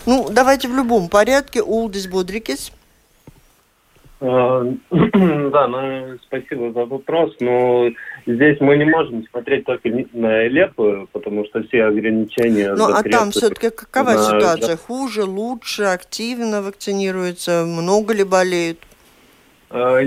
Ну, 0.06 0.30
давайте 0.32 0.67
в 0.67 0.76
любом 0.76 1.10
порядке. 1.10 1.62
Улдис 1.62 2.08
Будрикис. 2.08 2.72
А, 4.22 4.63
да, 4.91 5.67
ну, 5.67 6.17
спасибо 6.24 6.72
за 6.74 6.86
вопрос. 6.86 7.36
Но 7.39 7.89
здесь 8.33 8.59
мы 8.59 8.77
не 8.77 8.85
можем 8.85 9.25
смотреть 9.27 9.65
только 9.65 9.89
на 10.13 10.47
Элепу, 10.47 11.07
потому 11.11 11.45
что 11.45 11.63
все 11.63 11.85
ограничения... 11.85 12.73
Ну, 12.73 12.85
а 12.85 13.03
там 13.03 13.31
все-таки 13.31 13.69
какова 13.69 14.11
на... 14.11 14.17
ситуация? 14.17 14.77
Хуже, 14.77 15.23
лучше, 15.23 15.83
активно 15.83 16.61
вакцинируются, 16.61 17.65
много 17.65 18.13
ли 18.13 18.23
болеют? 18.23 18.79
А, 19.69 19.99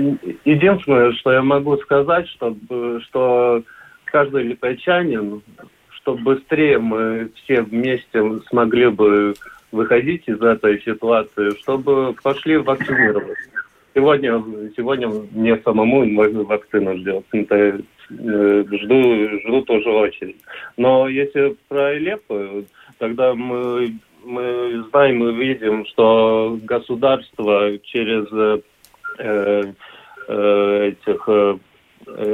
единственное, 0.45 1.11
что 1.13 1.31
я 1.31 1.41
могу 1.41 1.77
сказать, 1.77 2.27
чтобы, 2.29 3.01
что 3.03 3.63
каждый 4.05 4.43
липайчанин, 4.43 5.41
чтобы 5.89 6.21
быстрее 6.23 6.79
мы 6.79 7.29
все 7.35 7.61
вместе 7.61 8.23
смогли 8.49 8.87
бы 8.87 9.33
выходить 9.71 10.23
из 10.27 10.39
этой 10.41 10.81
ситуации, 10.81 11.57
чтобы 11.61 12.13
пошли 12.21 12.57
вакцинироваться. 12.57 13.49
Сегодня, 13.95 14.43
сегодня 14.75 15.07
мне 15.07 15.57
самому 15.63 16.03
вакцину 16.45 16.97
ждет. 16.97 17.25
Это, 17.31 17.55
э, 17.55 17.79
жду, 18.19 19.39
жду 19.39 19.61
тоже 19.61 19.89
очередь. 19.89 20.37
Но 20.77 21.07
если 21.07 21.55
про 21.67 21.97
Элепу, 21.97 22.65
тогда 22.99 23.33
мы, 23.33 23.93
мы 24.23 24.83
знаем 24.89 25.27
и 25.27 25.33
видим, 25.33 25.85
что 25.87 26.57
государство 26.63 27.77
через 27.83 28.27
э, 28.31 28.61
э, 30.27 30.87
этих 30.87 31.23
э, 31.27 31.57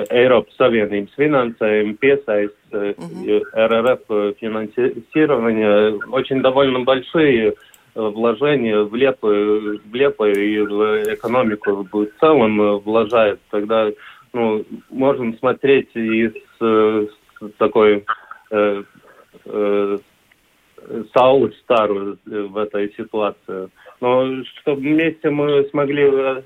Eiropas 0.09 0.55
Savienības 0.57 1.13
piesaist 2.01 2.57
угу. 2.71 3.45
РРФ 3.53 4.35
финансирование 4.39 5.99
очень 6.09 6.41
довольно 6.41 6.79
большие 6.79 7.53
вложения 7.93 8.81
в 8.81 8.95
Лепо, 8.95 9.27
в 9.27 9.93
Лепо 9.93 10.27
и 10.27 10.59
в 10.59 11.13
экономику 11.13 11.87
в 11.91 12.07
целом 12.19 12.79
вложает, 12.79 13.39
тогда 13.51 13.89
ну, 14.33 14.65
можем 14.89 15.37
смотреть 15.37 15.89
и 15.95 16.27
с, 16.27 16.59
с 16.59 17.51
такой 17.57 18.05
э, 18.51 18.83
э, 19.45 19.97
Саулы 21.13 21.53
старую 21.63 22.17
в 22.25 22.57
этой 22.57 22.93
ситуации. 22.95 23.69
Но 23.99 24.43
чтобы 24.45 24.81
вместе 24.81 25.29
мы 25.29 25.65
смогли 25.65 26.43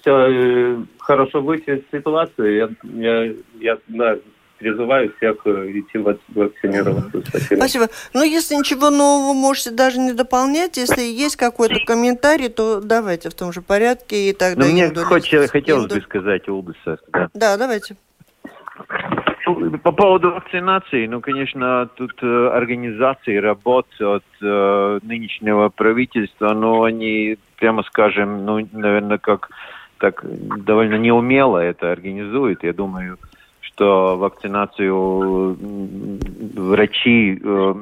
все 0.00 0.84
хорошо 0.98 1.40
выйти 1.40 1.70
из 1.70 1.82
ситуации, 1.90 2.56
я, 2.56 2.68
я, 2.82 3.34
я 3.60 3.78
да, 3.88 4.18
призываю 4.58 5.12
всех 5.16 5.36
э, 5.44 5.70
идти 5.72 5.98
вакцинироваться. 5.98 7.22
Спасибо. 7.28 7.56
Спасибо. 7.58 7.88
Ну, 8.14 8.22
если 8.22 8.54
ничего 8.54 8.90
нового 8.90 9.32
можете 9.32 9.70
даже 9.70 9.98
не 9.98 10.12
дополнять, 10.12 10.76
если 10.76 11.02
есть 11.02 11.36
какой-то 11.36 11.76
комментарий, 11.86 12.48
то 12.48 12.80
давайте 12.80 13.30
в 13.30 13.34
том 13.34 13.52
же 13.52 13.62
порядке 13.62 14.30
и 14.30 14.32
тогда... 14.32 14.64
Ну, 14.64 14.72
мне 14.72 14.88
хоть, 14.94 15.28
хотелось 15.50 15.92
бы 15.92 16.00
сказать 16.02 16.48
область. 16.48 16.80
Да. 16.84 17.28
да, 17.34 17.56
давайте. 17.56 17.96
По 19.84 19.92
поводу 19.92 20.32
вакцинации, 20.32 21.06
ну, 21.06 21.20
конечно, 21.20 21.88
тут 21.94 22.12
э, 22.20 22.48
организации 22.48 23.36
работ 23.36 23.86
от 24.00 24.24
э, 24.42 24.98
нынешнего 25.02 25.68
правительства, 25.68 26.52
но 26.52 26.82
они, 26.82 27.38
прямо 27.56 27.84
скажем, 27.84 28.44
ну, 28.44 28.66
наверное, 28.72 29.18
как 29.18 29.50
так 29.98 30.24
довольно 30.64 30.96
неумело 30.96 31.58
это 31.58 31.92
организуют. 31.92 32.64
Я 32.64 32.72
думаю, 32.72 33.18
что 33.76 34.16
вакцинацию 34.16 35.56
врачи, 36.56 37.38
э, 37.44 37.74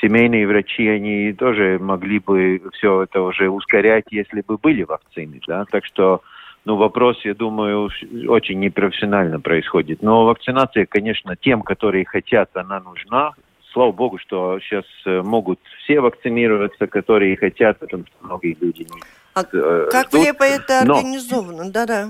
семейные 0.00 0.48
врачи, 0.48 0.88
они 0.88 1.32
тоже 1.32 1.78
могли 1.80 2.18
бы 2.18 2.60
все 2.72 3.02
это 3.02 3.22
уже 3.22 3.48
ускорять, 3.48 4.06
если 4.10 4.40
бы 4.40 4.58
были 4.58 4.82
вакцины, 4.82 5.40
да, 5.46 5.64
так 5.70 5.84
что 5.84 6.22
ну, 6.66 6.76
вопрос, 6.76 7.18
я 7.24 7.34
думаю, 7.34 7.88
очень 8.28 8.58
непрофессионально 8.58 9.40
происходит. 9.40 10.02
Но 10.02 10.26
вакцинация, 10.26 10.84
конечно, 10.84 11.34
тем, 11.34 11.62
которые 11.62 12.04
хотят, 12.04 12.50
она 12.54 12.80
нужна. 12.80 13.32
Слава 13.72 13.92
богу, 13.92 14.18
что 14.18 14.58
сейчас 14.60 14.84
э, 15.06 15.22
могут 15.22 15.60
все 15.84 16.00
вакцинироваться, 16.00 16.86
которые 16.86 17.36
хотят, 17.36 17.78
потому 17.78 18.04
что 18.06 18.14
многие 18.20 18.56
люди 18.60 18.80
не 18.82 19.00
а 19.32 19.44
э, 19.52 19.88
как 19.90 20.08
ждут. 20.08 20.38
в 20.38 20.42
это 20.42 20.80
организовано? 20.80 21.70
Да-да. 21.70 22.08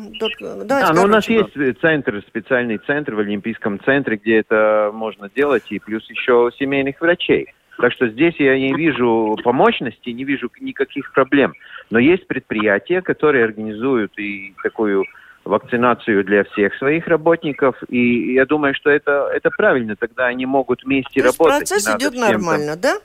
Да, 0.64 0.92
ну 0.94 1.02
у 1.02 1.06
нас 1.06 1.28
есть 1.28 1.50
центр, 1.80 2.22
специальный 2.26 2.78
центр 2.78 3.14
в 3.14 3.18
Олимпийском 3.18 3.78
центре, 3.84 4.16
где 4.16 4.38
это 4.38 4.90
можно 4.94 5.28
делать, 5.34 5.64
и 5.70 5.78
плюс 5.78 6.08
еще 6.08 6.50
семейных 6.58 7.00
врачей. 7.00 7.48
Так 7.76 7.92
что 7.92 8.08
здесь 8.08 8.34
я 8.38 8.58
не 8.58 8.74
вижу 8.74 9.36
по 9.42 9.52
мощности, 9.52 10.10
не 10.10 10.24
вижу 10.24 10.50
никаких 10.60 11.12
проблем. 11.12 11.54
Но 11.90 11.98
есть 11.98 12.26
предприятия, 12.26 13.02
которые 13.02 13.44
организуют 13.44 14.18
и 14.18 14.54
такую 14.62 15.04
вакцинацию 15.44 16.24
для 16.24 16.44
всех 16.44 16.74
своих 16.76 17.06
работников, 17.06 17.76
и 17.88 18.34
я 18.34 18.46
думаю, 18.46 18.74
что 18.74 18.90
это, 18.90 19.30
это 19.32 19.50
правильно, 19.50 19.96
тогда 19.96 20.26
они 20.26 20.46
могут 20.46 20.84
вместе 20.84 21.20
То 21.20 21.26
работать. 21.26 21.68
процесс 21.68 21.88
идет 21.96 22.14
нормально, 22.14 22.76
там... 22.76 22.80
да? 22.80 22.98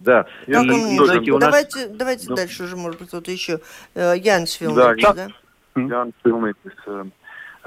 Да. 0.00 0.26
И, 0.46 0.52
и, 0.52 0.98
знаете, 0.98 1.32
у 1.32 1.38
давайте, 1.38 1.86
нас... 1.86 1.96
давайте 1.96 2.26
ну. 2.28 2.36
дальше 2.36 2.64
уже, 2.64 2.76
может 2.76 2.98
быть, 2.98 3.08
кто-то 3.08 3.30
еще. 3.30 3.60
Э, 3.94 4.14
Янс 4.16 4.52
Филмович, 4.54 5.02
да? 5.02 5.12
да? 5.14 5.28
Янс 5.80 6.12
Филмович. 6.22 6.56
Э, 6.86 7.04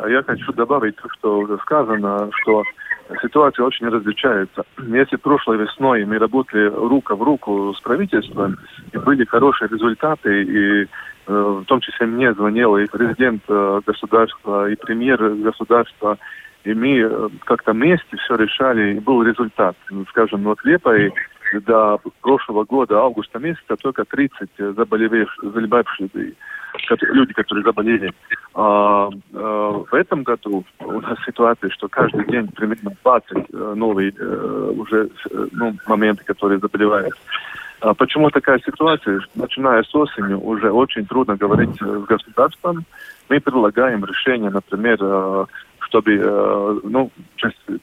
я 0.08 0.24
хочу 0.24 0.54
добавить 0.54 0.96
то, 0.98 1.10
что 1.18 1.40
уже 1.40 1.58
сказано, 1.60 2.30
что 2.42 2.64
ситуация 3.22 3.66
очень 3.66 3.88
различается. 3.88 4.64
Если 4.78 5.16
прошлой 5.16 5.58
весной 5.58 6.06
мы 6.06 6.20
работали 6.20 6.68
рука 6.68 7.16
в 7.16 7.24
руку 7.24 7.74
с 7.74 7.82
правительством, 7.82 8.60
и 8.92 8.98
были 8.98 9.26
хорошие 9.26 9.70
результаты, 9.70 10.44
и 10.44 10.88
в 11.28 11.66
том 11.66 11.82
числе 11.82 12.08
мне 12.08 12.34
звонил 12.34 12.78
и 12.78 12.88
президент 12.88 13.44
государства, 13.86 14.70
и 14.70 14.76
премьер 14.76 15.18
государства, 15.36 16.18
и 16.64 16.74
мы 16.74 17.30
как-то 17.46 17.74
вместе 17.74 18.18
все 18.18 18.36
решали, 18.36 18.96
и 18.96 19.00
был 19.00 19.24
результат. 19.24 19.76
Скажем, 20.10 20.44
вот 20.44 20.64
Лепой 20.64 21.12
до 21.66 22.00
прошлого 22.22 22.66
года, 22.66 23.00
августа 23.00 23.40
месяца, 23.40 23.76
только 23.78 24.06
30 24.06 24.50
заболевших, 24.58 25.44
заболевших 25.44 26.10
люди, 27.02 27.34
которые 27.34 27.64
заболели. 27.64 28.12
А, 28.54 29.10
а, 29.34 29.72
в 29.90 29.94
этом 29.94 30.24
году 30.24 30.64
у 30.80 31.00
нас 31.00 31.18
ситуация, 31.26 31.70
что 31.72 31.88
каждый 31.88 32.26
день 32.26 32.48
примерно 32.50 32.92
20 33.04 33.32
э, 33.38 33.74
новые 33.76 34.14
э, 34.18 34.72
уже 34.76 35.10
э, 35.30 35.48
ну, 35.52 35.76
моменты, 35.88 36.24
которые 36.26 36.60
заболевают. 36.60 37.14
А 37.80 37.94
почему 37.94 38.30
такая 38.30 38.60
ситуация? 38.60 39.22
Начиная 39.36 39.84
с 39.84 39.94
осени 39.94 40.34
уже 40.34 40.72
очень 40.72 41.06
трудно 41.06 41.36
говорить 41.36 41.78
с 41.80 42.06
государством. 42.06 42.86
Мы 43.30 43.40
предлагаем 43.40 44.04
решение, 44.04 44.50
например, 44.50 44.98
чтобы 45.88 46.16
э, 46.16 46.80
ну, 46.84 47.12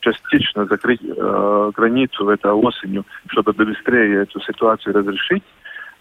частично 0.00 0.66
закрыть 0.66 1.00
э, 1.02 1.70
границу 1.74 2.28
этой 2.28 2.52
осенью, 2.52 3.04
чтобы 3.28 3.52
быстрее 3.52 4.22
эту 4.22 4.40
ситуацию 4.40 4.94
разрешить. 4.94 5.42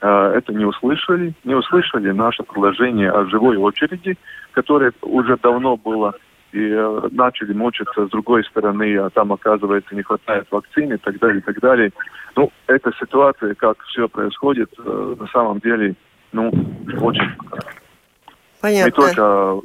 Э, 0.01 0.33
это 0.35 0.53
не 0.53 0.65
услышали. 0.65 1.33
Не 1.43 1.55
услышали 1.55 2.11
наше 2.11 2.43
предложение 2.43 3.11
о 3.11 3.25
живой 3.25 3.57
очереди, 3.57 4.17
которое 4.51 4.91
уже 5.01 5.37
давно 5.37 5.77
было 5.77 6.13
и 6.53 6.69
начали 7.11 7.53
мучиться 7.53 8.05
с 8.05 8.09
другой 8.09 8.43
стороны, 8.45 8.97
а 8.97 9.09
там, 9.09 9.33
оказывается, 9.33 9.95
не 9.95 10.03
хватает 10.03 10.47
вакцины 10.51 10.93
и 10.93 10.97
так 10.97 11.19
далее, 11.19 11.39
и 11.39 11.41
так 11.41 11.59
далее. 11.59 11.91
Ну, 12.35 12.51
эта 12.67 12.91
ситуация, 12.99 13.55
как 13.55 13.81
все 13.83 14.07
происходит, 14.07 14.69
на 14.77 15.27
самом 15.27 15.59
деле, 15.59 15.95
ну, 16.31 16.51
очень 17.01 17.29
Понятно. 18.63 18.85
Не 18.85 18.91
только 18.91 19.61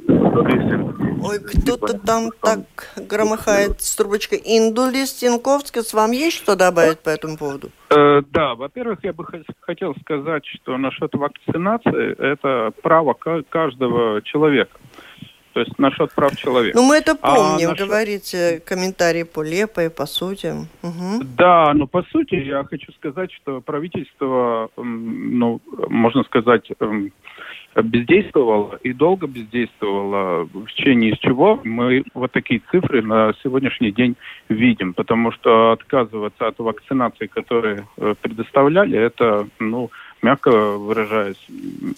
Ой, 1.21 1.39
кто-то 1.39 1.97
там 1.99 2.31
так 2.41 2.59
громыхает 2.97 3.81
с 3.81 3.95
трубочкой. 3.95 4.41
Индулис 4.43 5.13
Тинковскис, 5.13 5.93
вам 5.93 6.11
есть 6.11 6.35
что 6.35 6.57
добавить 6.57 6.99
по 6.99 7.09
этому 7.09 7.37
поводу? 7.37 7.69
Э, 7.89 8.21
да, 8.29 8.55
во-первых, 8.55 8.99
я 9.03 9.13
бы 9.13 9.25
хотел 9.61 9.95
сказать, 10.01 10.45
что 10.45 10.77
насчет 10.77 11.13
вакцинации 11.13 12.13
это 12.21 12.73
право 12.81 13.13
каждого 13.13 14.21
человека. 14.21 14.77
То 15.53 15.61
есть 15.61 15.77
насчет 15.79 16.13
прав 16.13 16.35
человека. 16.35 16.77
Ну, 16.77 16.87
мы 16.87 16.97
это 16.97 17.17
а 17.21 17.35
помним, 17.35 17.67
а 17.67 17.71
насчет... 17.71 17.87
говорите 17.87 18.61
комментарии 18.65 19.23
по 19.23 19.41
Лепой, 19.41 19.89
по 19.89 20.05
сути. 20.05 20.53
Угу. 20.83 21.23
Да, 21.37 21.73
но 21.73 21.87
по 21.87 22.03
сути 22.03 22.35
я 22.35 22.63
хочу 22.63 22.91
сказать, 22.93 23.31
что 23.31 23.61
правительство, 23.61 24.69
ну, 24.77 25.59
можно 25.89 26.23
сказать, 26.23 26.69
бездействовала 27.75 28.79
и 28.83 28.93
долго 28.93 29.27
бездействовала, 29.27 30.43
в 30.45 30.67
течение 30.67 31.11
из 31.11 31.19
чего 31.19 31.59
мы 31.63 32.03
вот 32.13 32.31
такие 32.31 32.61
цифры 32.71 33.01
на 33.01 33.33
сегодняшний 33.43 33.91
день 33.91 34.15
видим, 34.49 34.93
потому 34.93 35.31
что 35.31 35.71
отказываться 35.71 36.47
от 36.47 36.59
вакцинации, 36.59 37.27
которые 37.27 37.87
э, 37.97 38.15
предоставляли, 38.21 38.97
это, 38.97 39.47
ну, 39.59 39.91
мягко 40.21 40.49
выражаясь, 40.49 41.43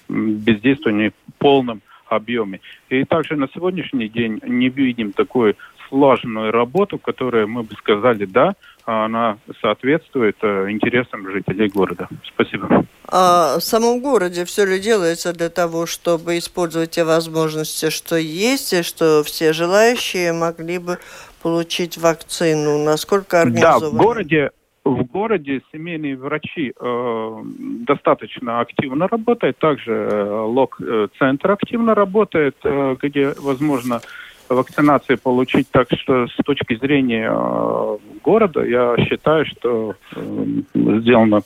бездействование 0.10 1.12
в 1.12 1.34
полном 1.40 1.82
объеме. 2.12 2.60
И 2.90 3.04
также 3.06 3.36
на 3.36 3.48
сегодняшний 3.54 4.08
день 4.08 4.40
не 4.46 4.70
видим 4.70 5.12
такой 5.12 5.56
сложную 5.92 6.52
работу, 6.52 6.98
которая, 6.98 7.48
мы 7.48 7.64
бы 7.64 7.76
сказали, 7.76 8.26
да, 8.26 8.54
она 8.86 9.38
соответствует 9.62 10.38
э, 10.42 10.70
интересам 10.70 11.30
жителей 11.30 11.68
города. 11.68 12.08
Спасибо. 12.34 12.86
А 13.08 13.60
в 13.60 13.62
самом 13.62 14.00
городе 14.00 14.46
все 14.46 14.66
ли 14.66 14.80
делается 14.80 15.34
для 15.34 15.50
того, 15.50 15.86
чтобы 15.86 16.38
использовать 16.38 16.92
те 16.92 17.04
возможности, 17.04 17.90
что 17.90 18.16
есть, 18.16 18.74
и 18.74 18.84
что 18.84 19.24
все 19.24 19.54
желающие 19.54 20.34
могли 20.34 20.80
бы 20.80 20.98
получить 21.44 21.98
вакцину? 21.98 22.84
Насколько 22.84 23.42
организовано? 23.42 23.82
Да, 23.82 23.90
в 23.90 23.98
городе 23.98 24.52
в 24.84 25.04
городе 25.04 25.62
семейные 25.72 26.18
врачи 26.18 26.74
э, 26.80 27.42
достаточно 27.86 28.62
активно 28.62 29.08
работают, 29.08 29.58
также 29.58 29.92
э, 29.92 30.24
лог-центр 30.24 31.52
активно 31.52 31.94
работает, 31.94 32.56
э, 32.64 32.96
где 33.02 33.34
возможно 33.40 34.02
вакцинации 34.50 35.16
получить. 35.16 35.70
Так 35.70 35.88
что 35.92 36.28
с 36.28 36.36
точки 36.44 36.76
зрения 36.76 37.32
э, 37.32 37.98
города 38.24 38.64
я 38.64 38.96
считаю, 39.06 39.46
что 39.46 39.96
э, 40.16 40.46
сделано 40.74 41.42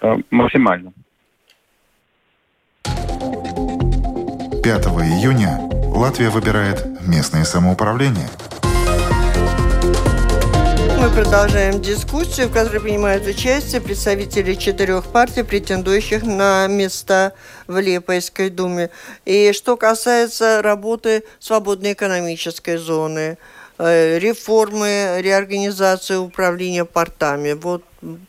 э, 0.00 0.16
максимально. 0.30 0.92
5 2.84 4.86
июня 4.86 5.60
Латвия 5.94 6.30
выбирает 6.30 6.82
местное 7.06 7.44
самоуправление– 7.44 8.28
мы 11.04 11.10
продолжаем 11.10 11.82
дискуссию, 11.82 12.48
в 12.48 12.52
которой 12.52 12.80
принимают 12.80 13.26
участие 13.26 13.82
представители 13.82 14.54
четырех 14.54 15.04
партий, 15.04 15.42
претендующих 15.42 16.22
на 16.22 16.66
места 16.66 17.34
в 17.66 17.78
Лепойской 17.78 18.48
думе. 18.48 18.88
И 19.26 19.52
что 19.52 19.76
касается 19.76 20.62
работы 20.62 21.24
свободной 21.40 21.92
экономической 21.92 22.78
зоны, 22.78 23.36
э, 23.78 24.18
реформы, 24.18 25.16
реорганизации 25.18 26.16
управления 26.16 26.86
портами. 26.86 27.52
Вот 27.52 27.84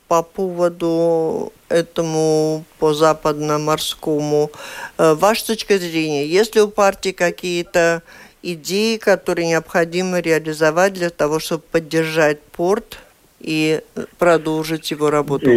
по 0.09 0.21
поводу 0.21 1.53
этому 1.69 2.65
по 2.79 2.93
западно-морскому. 2.93 4.51
Э, 4.97 5.13
ваша 5.13 5.47
точка 5.47 5.77
зрения, 5.77 6.27
есть 6.27 6.55
ли 6.55 6.61
у 6.61 6.67
партии 6.67 7.11
какие-то 7.11 8.03
идеи, 8.53 8.97
которые 8.97 9.47
необходимо 9.47 10.19
реализовать 10.19 10.93
для 10.93 11.09
того, 11.09 11.39
чтобы 11.39 11.63
поддержать 11.71 12.41
порт 12.41 12.99
и 13.39 13.81
продолжить 14.17 14.91
его 14.91 15.09
работу? 15.09 15.49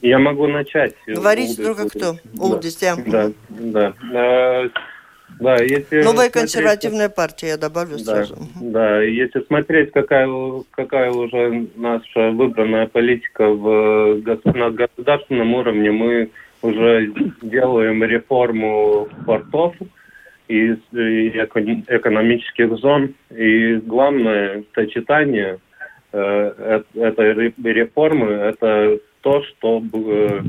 Я 0.00 0.18
могу 0.18 0.46
начать. 0.46 0.94
Говорите 1.06 1.62
только 1.62 1.88
кто. 1.88 2.16
Улдис, 2.38 2.76
да. 2.76 2.96
Да, 3.06 3.30
да. 3.50 3.94
А, 4.12 4.68
да, 5.38 5.56
если 5.56 6.02
Новая 6.02 6.28
смотреть, 6.28 6.32
консервативная 6.32 7.08
партия, 7.08 7.48
я 7.48 7.56
добавлю 7.56 7.98
да, 7.98 8.04
сразу. 8.04 8.36
Да, 8.60 9.00
если 9.02 9.40
смотреть, 9.42 9.92
какая, 9.92 10.28
какая 10.72 11.10
уже 11.10 11.68
наша 11.76 12.30
выбранная 12.30 12.86
политика 12.86 13.48
в, 13.48 14.22
на 14.44 14.70
государственном 14.70 15.54
уровне, 15.54 15.90
мы 15.90 16.30
уже 16.62 17.12
делаем 17.42 18.02
реформу 18.04 19.08
портов, 19.26 19.74
из 20.52 20.78
экономических 20.92 22.76
зон. 22.76 23.14
И 23.30 23.76
главное 23.76 24.64
сочетание 24.74 25.58
э, 26.12 26.82
этой 26.94 27.54
реформы– 27.62 28.26
это 28.32 28.98
то, 29.22 29.42
чтобы 29.44 30.42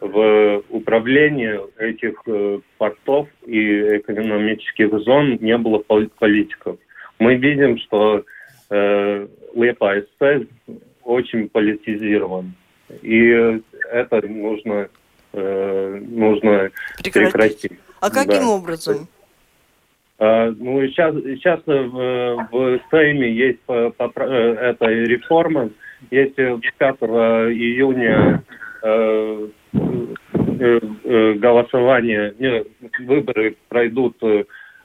в 0.00 0.62
управлении 0.70 1.60
этих 1.78 2.14
э, 2.26 2.60
портов 2.78 3.28
и 3.44 3.98
экономических 3.98 4.98
зон 5.00 5.36
не 5.40 5.58
было 5.58 5.78
политиков. 5.78 6.78
Мы 7.18 7.34
видим, 7.34 7.76
что 7.78 8.24
э, 8.70 9.26
Лепа 9.54 9.94
СС 10.00 10.46
очень 11.04 11.48
политизирован. 11.50 12.54
И 13.02 13.60
это 13.92 14.26
нужно, 14.26 14.88
э, 15.34 16.00
нужно 16.08 16.70
прекратить. 17.02 17.32
прекратить. 17.32 17.72
А 18.00 18.10
каким 18.10 18.40
да. 18.40 18.48
образом? 18.48 19.08
А, 20.20 20.52
ну, 20.58 20.86
сейчас, 20.88 21.14
сейчас 21.14 21.60
э, 21.66 21.80
в, 21.80 22.42
в 22.52 22.80
Сейме 22.90 23.32
есть 23.32 23.60
э, 23.68 23.90
эта 23.96 24.86
реформа. 24.86 25.70
Если 26.10 26.60
5 26.78 26.96
июня 27.00 28.42
э, 28.82 29.48
э, 29.72 31.32
голосование, 31.34 32.34
не, 32.38 32.64
выборы 33.06 33.56
пройдут 33.70 34.16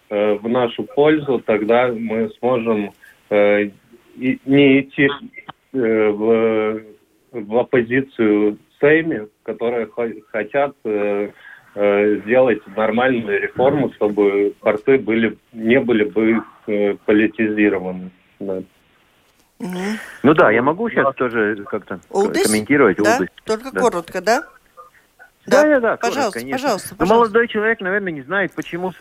в 0.10 0.48
нашу 0.48 0.84
пользу, 0.84 1.42
тогда 1.46 1.92
мы 1.92 2.30
сможем 2.40 2.92
и, 3.32 3.72
не 4.46 4.80
идти 4.80 5.10
в, 5.74 6.82
в 7.32 7.58
оппозицию 7.58 8.58
Сейме, 8.80 9.28
которые 9.44 9.90
хотят 10.32 10.76
сделать 11.76 12.62
нормальную 12.76 13.42
реформу, 13.42 13.92
чтобы 13.96 14.54
порты 14.62 14.98
были, 14.98 15.38
не 15.52 15.80
были 15.80 16.06
бы 16.06 16.42
э, 16.68 16.96
политизированы. 17.06 18.12
Да. 18.40 18.64
Ну 19.60 20.34
да, 20.34 20.52
я 20.52 20.62
могу 20.62 20.90
сейчас 20.90 21.14
тоже 21.16 21.64
как-то 21.66 22.00
комментировать. 22.10 22.98
Да? 22.98 23.20
Только 23.46 23.72
да. 23.72 23.80
коротко, 23.82 24.22
да? 24.22 24.44
Да, 25.48 25.64
да, 25.64 25.80
да, 25.80 25.98
пожалуйста, 25.98 26.40
коротко, 26.40 26.52
пожалуйста, 26.52 26.96
пожалуйста. 26.96 26.96
Но 27.00 27.06
молодой 27.06 27.48
человек, 27.48 27.80
наверное, 27.80 28.12
не 28.12 28.24
знает, 28.24 28.54
почему 28.56 28.92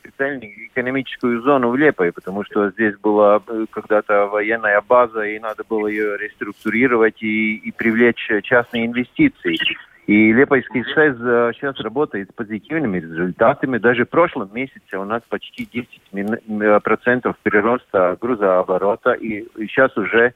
специальную 0.00 0.66
экономическую 0.66 1.42
зону 1.42 1.70
в 1.70 1.76
Лепой, 1.76 2.12
потому 2.12 2.44
что 2.44 2.70
здесь 2.70 2.96
была 2.98 3.42
э, 3.46 3.66
когда-то 3.70 4.26
военная 4.26 4.80
база, 4.80 5.22
и 5.22 5.38
надо 5.38 5.64
было 5.68 5.86
ее 5.88 6.16
реструктурировать 6.18 7.22
и, 7.22 7.56
и 7.56 7.72
привлечь 7.72 8.28
частные 8.42 8.86
инвестиции. 8.86 9.56
И 10.08 10.32
Лепойский 10.32 10.84
ШЭС 10.84 11.18
сейчас 11.54 11.78
работает 11.80 12.30
с 12.30 12.32
позитивными 12.32 12.98
результатами. 12.98 13.76
Даже 13.76 14.06
в 14.06 14.08
прошлом 14.08 14.48
месяце 14.54 14.96
у 14.96 15.04
нас 15.04 15.22
почти 15.28 15.68
10% 16.10 16.80
процентов 16.80 17.36
прироста 17.42 18.16
грузооборота. 18.18 19.12
И 19.12 19.46
сейчас 19.66 19.94
уже 19.98 20.32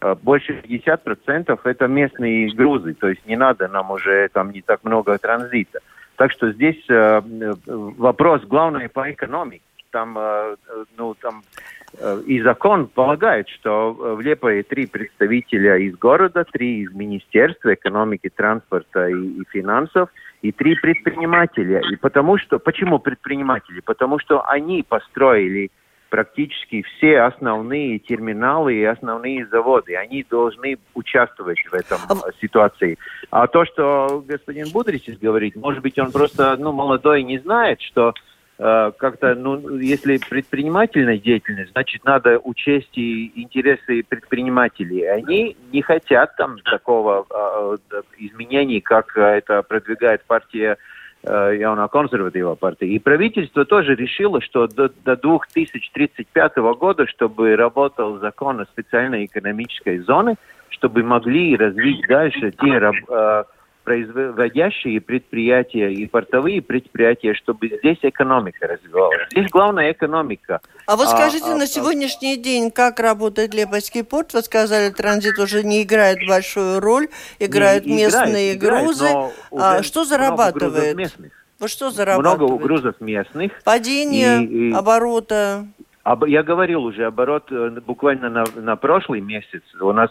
э, 0.00 0.14
больше 0.22 0.54
50% 0.54 1.60
это 1.64 1.86
местные 1.86 2.48
грузы. 2.54 2.94
То 2.94 3.10
есть 3.10 3.26
не 3.26 3.36
надо 3.36 3.68
нам 3.68 3.90
уже 3.90 4.30
там 4.32 4.52
не 4.52 4.62
так 4.62 4.84
много 4.84 5.18
транзита. 5.18 5.80
Так 6.16 6.32
что 6.32 6.50
здесь 6.52 6.82
э, 6.88 7.20
вопрос 7.66 8.42
главный 8.46 8.88
по 8.88 9.12
экономике. 9.12 9.64
Там, 9.90 10.16
э, 10.16 10.56
ну, 10.96 11.14
там 11.20 11.42
Э, 11.42 11.79
и 12.26 12.40
закон 12.40 12.86
полагает, 12.86 13.48
что 13.48 13.92
в 13.92 14.20
Лепое 14.20 14.62
три 14.62 14.86
представителя 14.86 15.76
из 15.76 15.96
города, 15.96 16.44
три 16.44 16.82
из 16.82 16.92
Министерства 16.92 17.74
экономики, 17.74 18.30
транспорта 18.34 19.08
и, 19.08 19.40
и 19.40 19.44
финансов, 19.50 20.08
и 20.42 20.52
три 20.52 20.76
предпринимателя. 20.76 21.80
И 21.90 21.96
потому 21.96 22.38
что, 22.38 22.58
почему 22.58 22.98
предприниматели? 22.98 23.80
Потому 23.80 24.18
что 24.18 24.42
они 24.48 24.84
построили 24.88 25.70
практически 26.10 26.82
все 26.82 27.20
основные 27.20 27.98
терминалы 27.98 28.74
и 28.74 28.84
основные 28.84 29.46
заводы. 29.46 29.96
Они 29.96 30.26
должны 30.28 30.76
участвовать 30.94 31.58
в 31.70 31.72
этом 31.72 31.98
а 32.08 32.32
ситуации. 32.40 32.98
А 33.30 33.46
то, 33.46 33.64
что 33.64 34.22
господин 34.26 34.66
Будричис 34.72 35.18
говорит, 35.18 35.56
может 35.56 35.82
быть, 35.82 35.98
он 35.98 36.10
просто 36.10 36.56
ну, 36.56 36.72
молодой 36.72 37.22
не 37.22 37.38
знает, 37.38 37.80
что 37.80 38.12
как-то, 38.60 39.34
ну, 39.34 39.78
если 39.78 40.18
предпринимательная 40.28 41.16
деятельность, 41.16 41.72
значит, 41.72 42.04
надо 42.04 42.38
учесть 42.38 42.96
и 42.98 43.32
интересы 43.40 44.02
предпринимателей. 44.06 45.06
Они 45.06 45.56
не 45.72 45.80
хотят 45.80 46.36
там 46.36 46.58
такого 46.58 47.26
э, 47.30 47.76
изменений, 48.18 48.82
как 48.82 49.16
это 49.16 49.62
продвигает 49.62 50.24
партия 50.24 50.76
э, 51.22 51.56
явно 51.58 51.88
консервативная 51.88 52.54
партия. 52.54 52.88
И 52.88 52.98
правительство 52.98 53.64
тоже 53.64 53.94
решило, 53.94 54.42
что 54.42 54.66
до, 54.66 54.90
до 55.04 55.16
2035 55.16 56.56
года, 56.78 57.06
чтобы 57.06 57.56
работал 57.56 58.18
закон 58.18 58.60
о 58.60 58.66
специальной 58.66 59.24
экономической 59.24 60.00
зоне, 60.00 60.36
чтобы 60.68 61.02
могли 61.02 61.56
развить 61.56 62.06
дальше 62.08 62.52
те 62.52 62.92
э, 63.08 63.44
производящие 63.84 65.00
предприятия 65.00 65.92
и 65.92 66.06
портовые 66.06 66.62
предприятия, 66.62 67.34
чтобы 67.34 67.68
здесь 67.68 67.98
экономика 68.02 68.66
развивалась. 68.66 69.28
Здесь 69.30 69.48
главная 69.50 69.92
экономика. 69.92 70.60
А 70.86 70.96
вот 70.96 71.08
скажите, 71.08 71.52
а, 71.52 71.56
на 71.56 71.64
а, 71.64 71.66
сегодняшний 71.66 72.36
день, 72.36 72.70
как 72.70 73.00
работает 73.00 73.54
Лепойский 73.54 74.04
порт? 74.04 74.34
Вы 74.34 74.42
сказали, 74.42 74.90
транзит 74.90 75.38
уже 75.38 75.62
не 75.62 75.82
играет 75.82 76.18
большую 76.28 76.80
роль, 76.80 77.08
играют 77.38 77.86
не, 77.86 78.04
местные 78.04 78.54
играет, 78.54 78.84
грузы. 78.84 79.06
Играет, 79.06 79.32
а 79.52 79.82
что 79.82 80.04
зарабатывает? 80.04 81.12
Вот 81.58 81.70
что 81.70 81.90
много 82.18 82.56
грузов 82.56 83.00
местных. 83.00 83.52
Падение 83.64 84.42
и, 84.44 84.70
и... 84.70 84.72
оборота. 84.72 85.66
Об, 86.02 86.24
я 86.24 86.42
говорил 86.42 86.84
уже, 86.84 87.04
оборот 87.04 87.52
э, 87.52 87.70
буквально 87.84 88.30
на, 88.30 88.44
на 88.56 88.76
прошлый 88.76 89.20
месяц 89.20 89.62
у 89.78 89.92
нас 89.92 90.10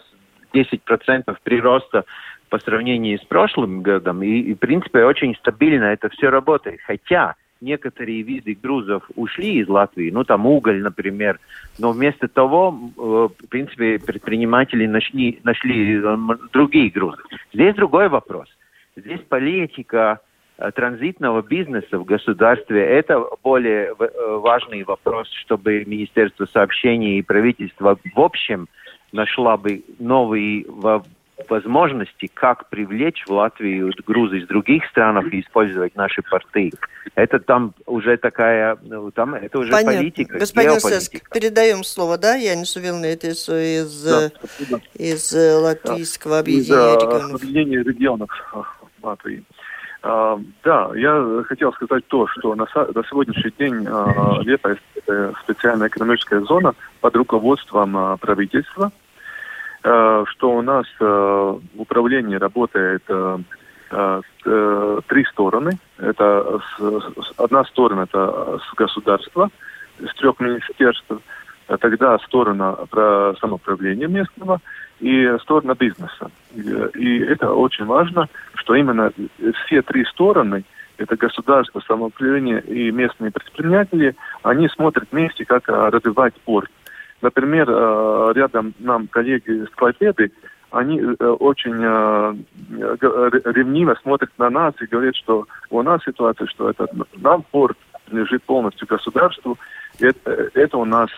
10% 0.54 1.36
прироста 1.42 2.04
по 2.50 2.58
сравнению 2.58 3.18
с 3.18 3.24
прошлым 3.24 3.82
годом. 3.82 4.22
И, 4.22 4.40
и, 4.40 4.54
в 4.54 4.58
принципе, 4.58 5.04
очень 5.04 5.34
стабильно 5.36 5.84
это 5.84 6.08
все 6.10 6.28
работает. 6.28 6.80
Хотя 6.84 7.36
некоторые 7.60 8.22
виды 8.22 8.58
грузов 8.60 9.04
ушли 9.14 9.60
из 9.60 9.68
Латвии, 9.68 10.10
ну 10.10 10.24
там 10.24 10.46
уголь, 10.46 10.82
например, 10.82 11.38
но 11.78 11.92
вместо 11.92 12.26
того, 12.26 12.74
э, 12.96 13.00
в 13.00 13.48
принципе, 13.48 13.98
предприниматели 13.98 14.86
нашли, 14.86 15.38
нашли 15.44 16.00
э, 16.02 16.16
другие 16.52 16.90
грузы. 16.90 17.22
Здесь 17.52 17.74
другой 17.74 18.08
вопрос. 18.08 18.48
Здесь 18.96 19.20
политика 19.28 20.20
э, 20.58 20.70
транзитного 20.72 21.42
бизнеса 21.42 21.98
в 21.98 22.04
государстве– 22.04 22.82
это 22.86 23.22
более 23.42 23.94
важный 23.94 24.82
вопрос, 24.82 25.28
чтобы 25.28 25.84
Министерство 25.84 26.46
сообщений 26.46 27.18
и 27.18 27.22
правительство 27.22 27.98
в 28.14 28.20
общем 28.20 28.68
нашла 29.12 29.56
бы 29.56 29.82
новые 29.98 30.64
возможности, 31.48 32.30
как 32.32 32.68
привлечь 32.68 33.24
в 33.26 33.30
Латвию 33.30 33.92
грузы 34.06 34.38
из 34.38 34.46
других 34.46 34.84
стран 34.86 35.26
и 35.28 35.40
использовать 35.40 35.94
наши 35.96 36.22
порты. 36.22 36.72
Это 37.14 37.38
там 37.38 37.74
уже 37.86 38.16
такая, 38.16 38.78
ну, 38.82 39.10
там 39.10 39.34
это 39.34 39.58
уже 39.58 39.70
Понятно. 39.70 39.98
политика, 39.98 40.38
Господин 40.38 40.80
Сеск, 40.80 41.30
передаем 41.30 41.84
слово, 41.84 42.18
да, 42.18 42.34
Я 42.34 42.54
не 42.54 42.64
Вилнетис 42.80 43.48
из, 43.48 44.04
да, 44.04 44.30
из 44.94 45.34
э, 45.34 45.54
латвийского 45.56 46.34
да. 46.34 46.40
объединения 46.40 46.96
из, 46.96 47.02
регионов. 47.02 47.34
Объединения 47.34 47.82
регионов 47.82 48.30
а, 48.52 48.62
Латвии. 49.02 49.44
Uh, 50.02 50.42
да, 50.64 50.90
я 50.94 51.42
хотел 51.46 51.74
сказать 51.74 52.06
то, 52.06 52.26
что 52.26 52.54
на, 52.54 52.64
на 52.64 53.04
сегодняшний 53.04 53.52
день 53.58 53.84
uh, 53.84 54.42
Лепа 54.42 54.78
это 54.94 55.34
специальная 55.44 55.88
экономическая 55.88 56.40
зона 56.40 56.74
под 57.02 57.16
руководством 57.16 57.94
uh, 57.94 58.18
правительства. 58.18 58.92
Э, 59.82 60.24
что 60.28 60.50
у 60.56 60.62
нас 60.62 60.84
в 60.98 61.04
э, 61.04 61.58
управлении 61.76 62.36
работает 62.36 63.02
э, 63.08 63.38
три 65.08 65.24
стороны. 65.24 65.72
Это 65.98 66.60
одна 67.38 67.64
сторона 67.64 68.04
это 68.04 68.60
с 68.60 68.74
государства, 68.76 69.50
с 69.98 70.14
трех 70.14 70.38
министерств, 70.38 71.06
тогда 71.80 72.16
сторона 72.20 72.76
про 72.88 73.34
самоуправления 73.40 74.06
местного 74.06 74.60
и 75.00 75.28
сторона 75.42 75.74
бизнеса. 75.74 76.30
И 76.54 77.18
это 77.18 77.52
очень 77.52 77.84
важно, 77.86 78.28
что 78.54 78.76
именно 78.76 79.10
все 79.66 79.82
три 79.82 80.04
стороны, 80.04 80.62
это 80.96 81.16
государство, 81.16 81.80
самоуправление 81.80 82.60
и 82.60 82.92
местные 82.92 83.32
предприниматели, 83.32 84.14
они 84.44 84.68
смотрят 84.68 85.08
вместе, 85.10 85.44
как 85.44 85.66
развивать 85.66 86.34
порт. 86.44 86.70
Например, 87.22 87.68
э, 87.68 88.32
рядом 88.34 88.74
нам 88.78 89.06
коллеги 89.08 89.66
с 89.66 89.70
Клайпеды, 89.74 90.32
они 90.70 91.00
э, 91.00 91.26
очень 91.26 91.76
э, 91.82 92.34
ревниво 93.52 93.94
смотрят 94.02 94.30
на 94.38 94.48
нас 94.48 94.74
и 94.80 94.86
говорят, 94.86 95.16
что 95.16 95.46
у 95.70 95.82
нас 95.82 96.02
ситуация, 96.04 96.46
что 96.46 96.70
это 96.70 96.86
нам 97.16 97.44
порт 97.50 97.76
лежит 98.10 98.42
полностью 98.44 98.86
государству. 98.88 99.58
Это, 100.00 100.50
это 100.54 100.78
у 100.78 100.84
нас 100.84 101.10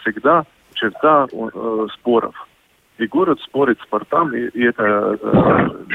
всегда 0.00 0.44
черта 0.74 1.26
споров. 1.94 2.48
И 2.98 3.06
город 3.06 3.40
спорит 3.40 3.80
с 3.80 3.86
портом, 3.86 4.34
и, 4.34 4.46
и 4.48 4.64
это 4.64 5.18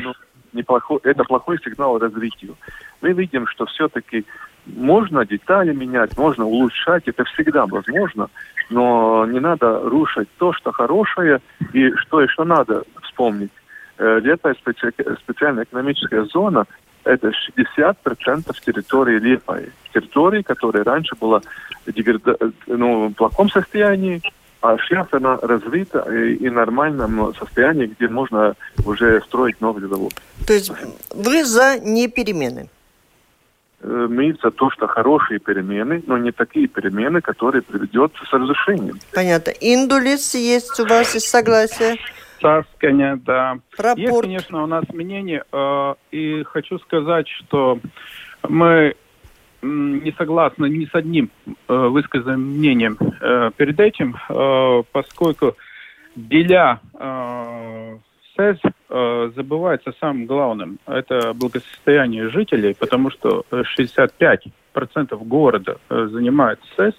ну, 0.04 0.14
неплохой, 0.52 1.00
это 1.04 1.24
плохой 1.24 1.58
сигнал 1.64 1.98
развитию. 1.98 2.56
Мы 3.02 3.14
видим, 3.14 3.48
что 3.48 3.66
все-таки 3.66 4.26
можно 4.66 5.26
детали 5.26 5.74
менять, 5.74 6.18
можно 6.18 6.46
улучшать, 6.46 7.08
это 7.08 7.24
всегда 7.26 7.66
возможно, 7.66 8.30
но 8.70 9.26
не 9.26 9.40
надо 9.40 9.80
рушить 9.80 10.30
то, 10.38 10.54
что 10.54 10.72
хорошее, 10.72 11.42
и 11.74 11.92
что 11.96 12.22
еще 12.22 12.44
надо 12.44 12.84
вспомнить. 13.02 13.52
Э, 13.98 14.20
Лепая 14.20 14.56
специальная 14.56 15.64
экономическая 15.64 16.26
зона– 16.26 16.66
это 17.04 17.32
60% 17.58 18.56
территории 18.66 19.20
Лепаи. 19.20 19.72
Территории, 19.94 20.42
которая 20.42 20.84
раньше 20.84 21.16
была 21.20 21.42
ну, 22.68 23.10
в 23.10 23.14
плохом 23.14 23.50
состоянии, 23.50 24.22
а 24.62 24.78
сейчас 24.78 25.08
она 25.12 25.38
развита 25.42 26.00
и, 26.10 26.36
и 26.36 26.50
нормальном 26.50 27.36
состоянии, 27.36 27.88
где 27.88 28.08
можно 28.08 28.56
уже 28.86 29.22
строить 29.22 29.60
новый 29.60 29.86
завод. 29.88 30.14
То 30.48 30.54
есть 30.54 30.72
вы 31.14 31.44
за 31.44 31.80
не 31.80 32.08
Э, 33.84 34.08
мы 34.10 34.36
за 34.42 34.52
то, 34.52 34.70
что 34.72 34.88
хорошие 34.88 35.40
перемены, 35.40 36.04
но 36.08 36.18
не 36.18 36.32
такие 36.32 36.68
перемены, 36.68 37.22
которые 37.22 37.62
приведет 37.62 38.14
с 38.30 38.34
разрушением. 38.34 39.00
Понятно. 39.14 39.52
Индулис 39.60 40.34
есть 40.36 40.80
у 40.80 40.86
вас 40.86 41.16
из 41.16 41.26
согласия? 41.26 41.98
Царская, 42.42 43.20
да. 43.26 43.58
Про 43.76 43.94
есть, 43.96 44.22
конечно, 44.22 44.64
у 44.64 44.68
нас 44.68 44.84
мнение, 44.90 45.44
э, 45.52 45.94
и 46.12 46.44
хочу 46.44 46.80
сказать, 46.80 47.28
что 47.28 47.80
мы 48.48 48.96
не 49.62 50.12
согласны 50.18 50.68
ни 50.68 50.86
с 50.86 50.94
одним 50.94 51.30
э, 51.46 51.54
высказанным 51.74 52.42
мнением 52.42 52.98
э, 53.00 53.52
перед 53.56 53.80
этим, 53.80 54.16
э, 54.30 54.84
поскольку 54.92 55.56
деля 56.16 56.80
э, 56.94 57.98
СЭС 58.36 58.58
э, 58.90 59.32
забывается 59.36 59.94
самым 60.00 60.26
главным. 60.26 60.80
Это 60.86 61.34
благосостояние 61.34 62.30
жителей, 62.30 62.76
потому 62.78 63.12
что 63.12 63.46
65% 63.52 64.52
города 65.26 65.78
э, 65.90 66.08
занимает 66.12 66.60
СЭС. 66.76 66.94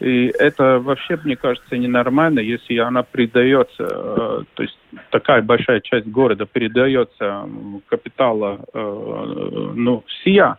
И 0.00 0.32
это 0.38 0.78
вообще, 0.78 1.18
мне 1.24 1.36
кажется, 1.36 1.76
ненормально, 1.76 2.38
если 2.38 2.78
она 2.78 3.02
передается, 3.02 3.84
э, 3.84 4.42
то 4.54 4.62
есть 4.62 4.78
такая 5.10 5.42
большая 5.42 5.80
часть 5.80 6.06
города 6.06 6.46
передается 6.46 7.48
капитала, 7.88 8.60
э, 8.72 9.72
ну, 9.74 10.04
сия, 10.22 10.58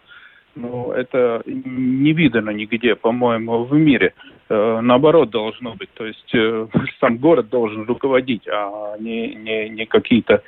ну, 0.55 0.91
это 0.91 1.41
не 1.45 2.12
видно 2.12 2.49
нигде, 2.49 2.95
по-моему, 2.95 3.64
в 3.64 3.74
мире. 3.74 4.14
Э, 4.50 4.80
наоборот 4.82 5.30
должно 5.30 5.76
быть. 5.76 5.89
То 5.93 6.06
есть 6.06 6.34
э, 6.34 6.68
сам 7.00 7.18
город 7.18 7.50
должен 7.50 7.86
руководить, 7.86 8.47
а 8.47 8.97
не, 9.00 9.36
не, 9.36 9.70
не 9.70 9.86
какие-то 9.86 10.43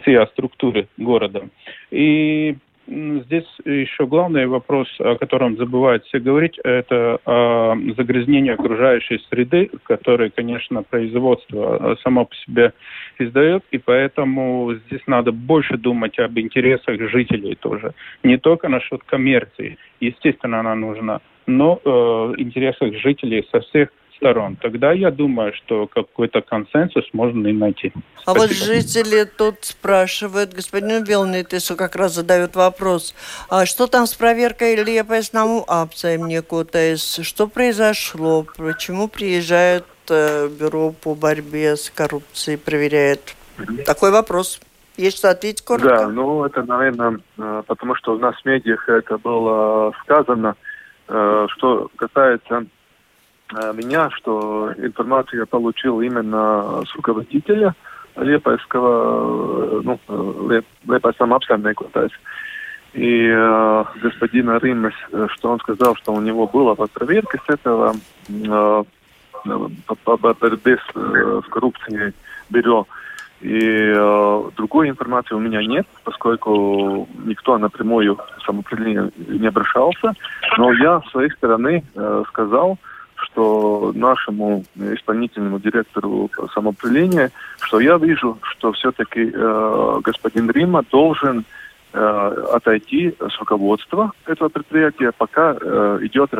все 0.00 0.26
структуры 0.26 0.88
города. 0.96 1.48
И 1.90 2.56
Здесь 2.86 3.46
еще 3.64 4.06
главный 4.06 4.46
вопрос, 4.46 4.88
о 4.98 5.16
котором 5.16 5.56
забывают 5.56 6.04
все 6.04 6.18
говорить, 6.18 6.58
это 6.62 7.18
э, 7.24 7.92
загрязнение 7.96 8.54
окружающей 8.54 9.18
среды, 9.30 9.70
которое, 9.84 10.28
конечно, 10.28 10.82
производство 10.82 11.92
а, 11.92 11.96
само 12.02 12.26
по 12.26 12.34
себе 12.36 12.74
издает, 13.18 13.64
и 13.70 13.78
поэтому 13.78 14.74
здесь 14.86 15.00
надо 15.06 15.32
больше 15.32 15.78
думать 15.78 16.18
об 16.18 16.38
интересах 16.38 17.00
жителей 17.10 17.54
тоже. 17.54 17.94
Не 18.22 18.36
только 18.36 18.68
насчет 18.68 19.02
коммерции, 19.04 19.78
естественно, 20.00 20.60
она 20.60 20.74
нужна, 20.74 21.20
но 21.46 21.80
э, 21.82 21.88
интересах 22.36 22.94
жителей 22.96 23.46
со 23.50 23.60
всех 23.60 23.88
сторон, 24.16 24.56
тогда 24.56 24.92
я 24.92 25.10
думаю, 25.10 25.52
что 25.54 25.86
какой-то 25.86 26.40
консенсус 26.40 27.04
можно 27.12 27.48
и 27.48 27.52
найти. 27.52 27.92
А 28.24 28.32
Спасибо. 28.32 28.40
вот 28.40 28.50
жители 28.50 29.24
тут 29.24 29.56
спрашивают, 29.62 30.54
господин 30.54 31.04
Вилнитису 31.04 31.76
как 31.76 31.96
раз 31.96 32.14
задают 32.14 32.56
вопрос, 32.56 33.14
а 33.48 33.66
что 33.66 33.86
там 33.86 34.06
с 34.06 34.14
проверкой 34.14 34.76
лепестному 34.76 35.64
апцем 35.66 36.26
некутайс? 36.26 37.20
Что 37.22 37.46
произошло? 37.46 38.46
Почему 38.56 39.08
приезжает 39.08 39.84
э, 40.08 40.48
бюро 40.48 40.92
по 40.92 41.14
борьбе 41.14 41.76
с 41.76 41.90
коррупцией, 41.90 42.56
проверяет? 42.56 43.36
Такой 43.86 44.10
вопрос. 44.10 44.60
Есть 44.96 45.18
что 45.18 45.30
ответить 45.30 45.64
коротко? 45.64 45.88
Да, 45.88 46.08
ну 46.08 46.44
это, 46.44 46.62
наверное, 46.62 47.18
э, 47.36 47.62
потому 47.66 47.94
что 47.96 48.14
у 48.14 48.18
нас 48.18 48.36
в 48.36 48.44
медиах 48.44 48.88
это 48.88 49.18
было 49.18 49.92
сказано, 50.02 50.54
э, 51.08 51.46
что 51.50 51.90
касается 51.96 52.66
меня, 53.74 54.10
что 54.10 54.72
информацию 54.76 55.40
я 55.40 55.46
получил 55.46 56.00
именно 56.00 56.82
с 56.86 56.94
руководителя 56.94 57.74
Лепайского, 58.16 59.80
э, 59.80 59.82
ну, 59.84 60.50
Леп, 60.50 60.64
Лепайском 60.86 61.34
апсамнекотājs. 61.34 62.12
И 62.92 63.26
э, 63.28 63.84
господина 64.02 64.58
Римас, 64.62 64.94
э, 65.12 65.26
что 65.32 65.50
он 65.50 65.58
сказал, 65.58 65.96
что 65.96 66.12
у 66.12 66.20
него 66.20 66.46
была 66.46 66.74
проверка 66.74 67.38
с 67.44 67.50
этого 67.52 67.94
э, 68.28 68.84
по 70.04 70.16
борьбе 70.16 70.76
с, 70.76 70.96
э, 70.96 71.40
с 71.44 71.48
коррупцией 71.50 72.14
бюро. 72.50 72.86
И 73.40 73.58
э, 73.60 74.42
другой 74.56 74.88
информации 74.88 75.34
у 75.34 75.40
меня 75.40 75.60
нет, 75.62 75.86
поскольку 76.04 77.08
никто 77.24 77.58
напрямую 77.58 78.18
самоопределение 78.46 79.10
не 79.16 79.48
обращался. 79.48 80.14
Но 80.56 80.72
я 80.72 81.00
с 81.00 81.10
своей 81.10 81.30
стороны 81.30 81.84
э, 81.94 82.22
сказал, 82.28 82.78
что 83.34 83.92
нашему 83.94 84.64
исполнительному 84.76 85.58
директору 85.58 86.30
самоуправления, 86.54 87.30
что 87.62 87.80
я 87.80 87.96
вижу, 87.96 88.38
что 88.42 88.72
все-таки 88.72 89.30
э, 89.34 90.00
господин 90.04 90.50
Рима 90.50 90.84
должен 90.90 91.44
э, 91.92 92.44
отойти 92.52 93.14
с 93.18 93.38
руководства 93.40 94.12
этого 94.26 94.48
предприятия, 94.48 95.10
пока 95.16 95.56
э, 95.60 95.98
идет 96.02 96.32
э, 96.32 96.38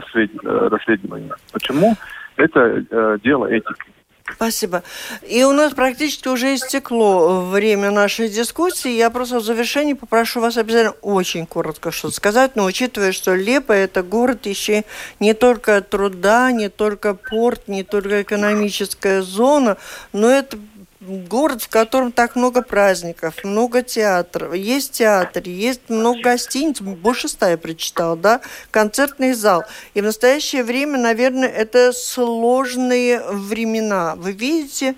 расследование. 0.70 1.34
Почему? 1.53 1.97
Это 2.36 2.84
э, 2.88 3.18
дело 3.24 3.47
этики. 3.47 3.90
Спасибо. 4.32 4.82
И 5.28 5.44
у 5.44 5.52
нас 5.52 5.74
практически 5.74 6.28
уже 6.28 6.54
истекло 6.54 7.42
время 7.42 7.90
нашей 7.90 8.30
дискуссии. 8.30 8.90
Я 8.90 9.10
просто 9.10 9.38
в 9.38 9.44
завершении 9.44 9.92
попрошу 9.92 10.40
вас 10.40 10.56
обязательно 10.56 10.94
очень 11.02 11.44
коротко 11.44 11.90
что-то 11.90 12.14
сказать, 12.14 12.56
но 12.56 12.64
учитывая, 12.64 13.12
что 13.12 13.34
Лепа– 13.34 13.72
это 13.74 14.02
город 14.02 14.46
еще 14.46 14.84
не 15.20 15.34
только 15.34 15.82
труда, 15.82 16.50
не 16.52 16.70
только 16.70 17.12
порт, 17.12 17.68
не 17.68 17.82
только 17.82 18.22
экономическая 18.22 19.20
зона, 19.20 19.76
но 20.14 20.30
это 20.30 20.58
город, 21.05 21.62
в 21.62 21.68
котором 21.68 22.12
так 22.12 22.36
много 22.36 22.62
праздников, 22.62 23.44
много 23.44 23.82
театров. 23.82 24.55
Есть 24.55 24.92
театр, 24.92 25.42
есть 25.44 25.88
много 25.88 26.20
гостиниц, 26.20 26.80
больше 26.80 27.28
ста 27.28 27.50
я 27.50 27.59
прочитала, 27.59 28.16
да, 28.16 28.40
концертный 28.70 29.32
зал. 29.32 29.64
И 29.94 30.00
в 30.00 30.05
настоящее 30.05 30.64
время, 30.64 30.98
наверное, 30.98 31.48
это 31.48 31.92
сложные 31.92 33.22
времена. 33.30 34.14
Вы 34.16 34.32
видите, 34.32 34.94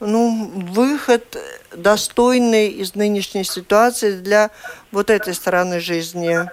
ну, 0.00 0.50
выход 0.54 1.36
достойный 1.74 2.68
из 2.68 2.94
нынешней 2.94 3.44
ситуации 3.44 4.12
для 4.12 4.50
вот 4.92 5.10
этой 5.10 5.34
стороны 5.34 5.80
жизни. 5.80 6.48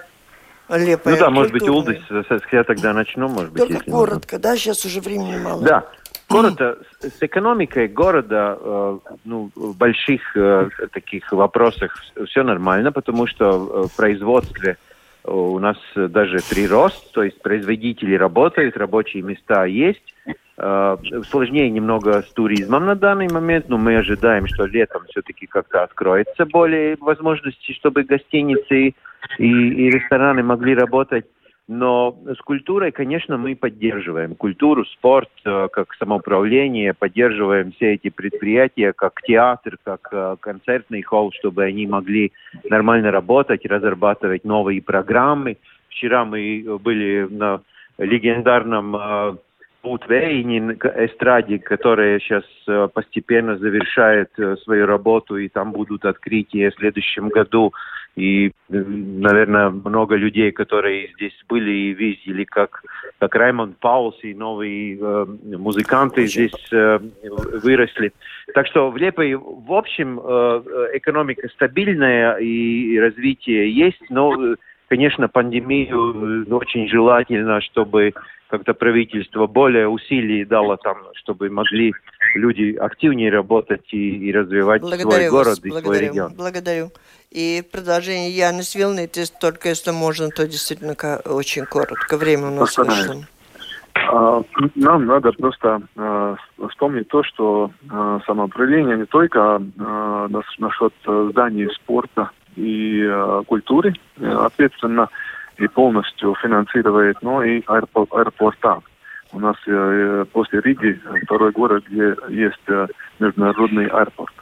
Лепая 0.68 1.14
ну 1.14 1.20
да, 1.20 1.30
может 1.30 1.52
быть, 1.52 1.68
Улдис, 1.68 2.02
я 2.50 2.64
тогда 2.64 2.92
начну, 2.92 3.28
может 3.28 3.52
быть, 3.52 3.68
Только 3.68 3.88
коротко, 3.88 4.34
можно. 4.34 4.50
да, 4.50 4.56
сейчас 4.56 4.84
уже 4.84 5.00
времени 5.00 5.38
мало. 5.38 5.62
Да, 5.62 5.86
Города, 6.28 6.78
с 7.00 7.22
экономикой 7.22 7.86
города, 7.86 8.58
э, 8.60 8.98
ну, 9.24 9.50
в 9.54 9.76
больших 9.76 10.36
э, 10.36 10.68
таких 10.92 11.30
вопросах 11.30 12.02
все 12.26 12.42
нормально, 12.42 12.90
потому 12.90 13.28
что 13.28 13.44
э, 13.44 13.86
в 13.86 13.96
производстве 13.96 14.76
у 15.22 15.58
нас 15.58 15.76
даже 15.94 16.38
прирост, 16.50 17.12
то 17.12 17.22
есть 17.22 17.40
производители 17.42 18.14
работают, 18.14 18.76
рабочие 18.76 19.24
места 19.24 19.64
есть. 19.64 20.14
Сложнее 20.56 21.68
немного 21.68 22.22
с 22.22 22.32
туризмом 22.32 22.86
на 22.86 22.94
данный 22.94 23.28
момент, 23.28 23.68
но 23.68 23.76
мы 23.76 23.96
ожидаем, 23.96 24.46
что 24.46 24.66
летом 24.66 25.02
все-таки 25.10 25.46
как-то 25.46 25.82
откроется 25.82 26.46
более 26.46 26.96
возможности, 27.00 27.72
чтобы 27.72 28.04
гостиницы 28.04 28.74
и, 28.86 28.94
и 29.38 29.90
рестораны 29.90 30.44
могли 30.44 30.76
работать. 30.76 31.26
Но 31.68 32.16
с 32.26 32.38
культурой, 32.42 32.92
конечно, 32.92 33.36
мы 33.38 33.56
поддерживаем 33.56 34.36
культуру, 34.36 34.84
спорт, 34.84 35.30
э, 35.44 35.66
как 35.72 35.94
самоуправление, 35.94 36.94
поддерживаем 36.94 37.72
все 37.72 37.94
эти 37.94 38.08
предприятия, 38.08 38.92
как 38.92 39.20
театр, 39.22 39.76
как 39.82 40.08
э, 40.12 40.36
концертный 40.38 41.02
холл, 41.02 41.32
чтобы 41.32 41.64
они 41.64 41.88
могли 41.88 42.32
нормально 42.70 43.10
работать, 43.10 43.66
разрабатывать 43.66 44.44
новые 44.44 44.80
программы. 44.80 45.56
Вчера 45.88 46.24
мы 46.24 46.78
были 46.80 47.26
на 47.28 47.62
легендарном 47.98 49.40
Бутвейнин 49.82 50.70
э, 50.70 51.06
эстраде, 51.06 51.58
которая 51.58 52.20
сейчас 52.20 52.44
постепенно 52.92 53.58
завершает 53.58 54.30
свою 54.62 54.86
работу, 54.86 55.36
и 55.36 55.48
там 55.48 55.72
будут 55.72 56.04
открытия 56.04 56.70
в 56.70 56.76
следующем 56.76 57.28
году 57.28 57.72
и, 58.16 58.50
наверное, 58.70 59.68
много 59.68 60.16
людей, 60.16 60.50
которые 60.50 61.10
здесь 61.16 61.38
были 61.48 61.70
и 61.70 61.92
видели, 61.92 62.44
как, 62.44 62.82
как 63.18 63.34
Раймонд 63.34 63.78
Паулс 63.78 64.16
и 64.22 64.32
новые 64.32 64.98
э, 64.98 65.26
музыканты 65.58 66.26
здесь 66.26 66.72
э, 66.72 66.98
выросли. 67.62 68.12
Так 68.54 68.68
что 68.68 68.90
в 68.90 68.96
Лепой, 68.96 69.34
в 69.34 69.70
общем, 69.70 70.18
э, 70.18 70.62
экономика 70.94 71.46
стабильная 71.48 72.36
и 72.36 72.98
развитие 72.98 73.70
есть, 73.70 74.02
но, 74.08 74.56
конечно, 74.88 75.28
пандемию 75.28 76.46
очень 76.50 76.88
желательно, 76.88 77.60
чтобы 77.60 78.14
как-то 78.48 78.72
правительство 78.72 79.46
более 79.46 79.88
усилий 79.88 80.46
дало 80.46 80.76
там, 80.78 80.96
чтобы 81.16 81.50
могли 81.50 81.92
люди 82.36 82.76
активнее 82.76 83.30
работать 83.30 83.92
и, 83.92 84.28
и 84.28 84.32
развивать 84.32 84.82
благодарю 84.82 85.10
свой 85.10 85.30
город 85.30 85.46
вас, 85.46 85.58
и 85.64 85.68
благодарю, 85.70 85.84
свой 85.84 86.08
регион. 86.08 86.34
Благодарю. 86.34 86.90
И 87.30 87.62
продолжение 87.70 88.30
Янис 88.30 88.74
Вилнитис, 88.74 89.30
только 89.30 89.68
если 89.68 89.90
можно, 89.90 90.28
то 90.30 90.46
действительно 90.46 90.94
очень 91.24 91.66
коротко. 91.66 92.16
Время 92.16 92.48
у 92.48 92.54
нас 92.54 92.76
вышло. 92.78 93.26
А, 94.12 94.42
нам 94.74 95.06
надо 95.06 95.32
просто 95.32 95.82
э, 95.96 96.36
вспомнить 96.68 97.08
то, 97.08 97.22
что 97.24 97.70
э, 97.90 98.18
самоуправление 98.26 98.98
не 98.98 99.06
только 99.06 99.60
э, 99.60 100.28
насчет 100.58 100.92
зданий 101.30 101.68
спорта 101.74 102.30
и 102.56 103.02
э, 103.02 103.42
культуры 103.46 103.94
ответственно 104.20 105.08
и 105.58 105.66
полностью 105.68 106.34
финансирует, 106.42 107.22
но 107.22 107.42
и 107.42 107.62
аэропорт, 107.66 108.12
аэропорта. 108.12 108.80
У 109.36 109.38
нас 109.38 109.56
после 110.32 110.60
Риги 110.60 110.98
второй 111.24 111.52
город, 111.52 111.84
где 111.88 112.16
есть 112.30 112.90
международный 113.20 113.86
аэропорт. 113.86 114.32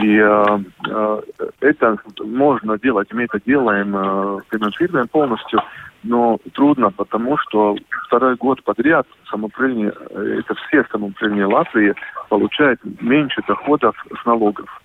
И 0.00 0.16
э, 0.16 0.58
э, 0.88 1.20
это 1.60 1.96
можно 2.20 2.78
делать, 2.78 3.12
мы 3.12 3.24
это 3.24 3.38
делаем, 3.46 3.94
э, 3.94 4.38
финансируем 4.50 5.06
полностью, 5.08 5.60
но 6.02 6.38
трудно, 6.52 6.90
потому 6.90 7.38
что 7.38 7.76
второй 8.06 8.34
год 8.36 8.62
подряд 8.64 9.06
самоуправление, 9.30 9.92
э, 10.10 10.40
это 10.40 10.54
все 10.54 10.84
самоуправления 10.90 11.46
Латвии 11.46 11.94
получают 12.28 12.80
меньше 13.00 13.42
доходов 13.46 13.94
с 14.20 14.24
налогов. 14.24 14.82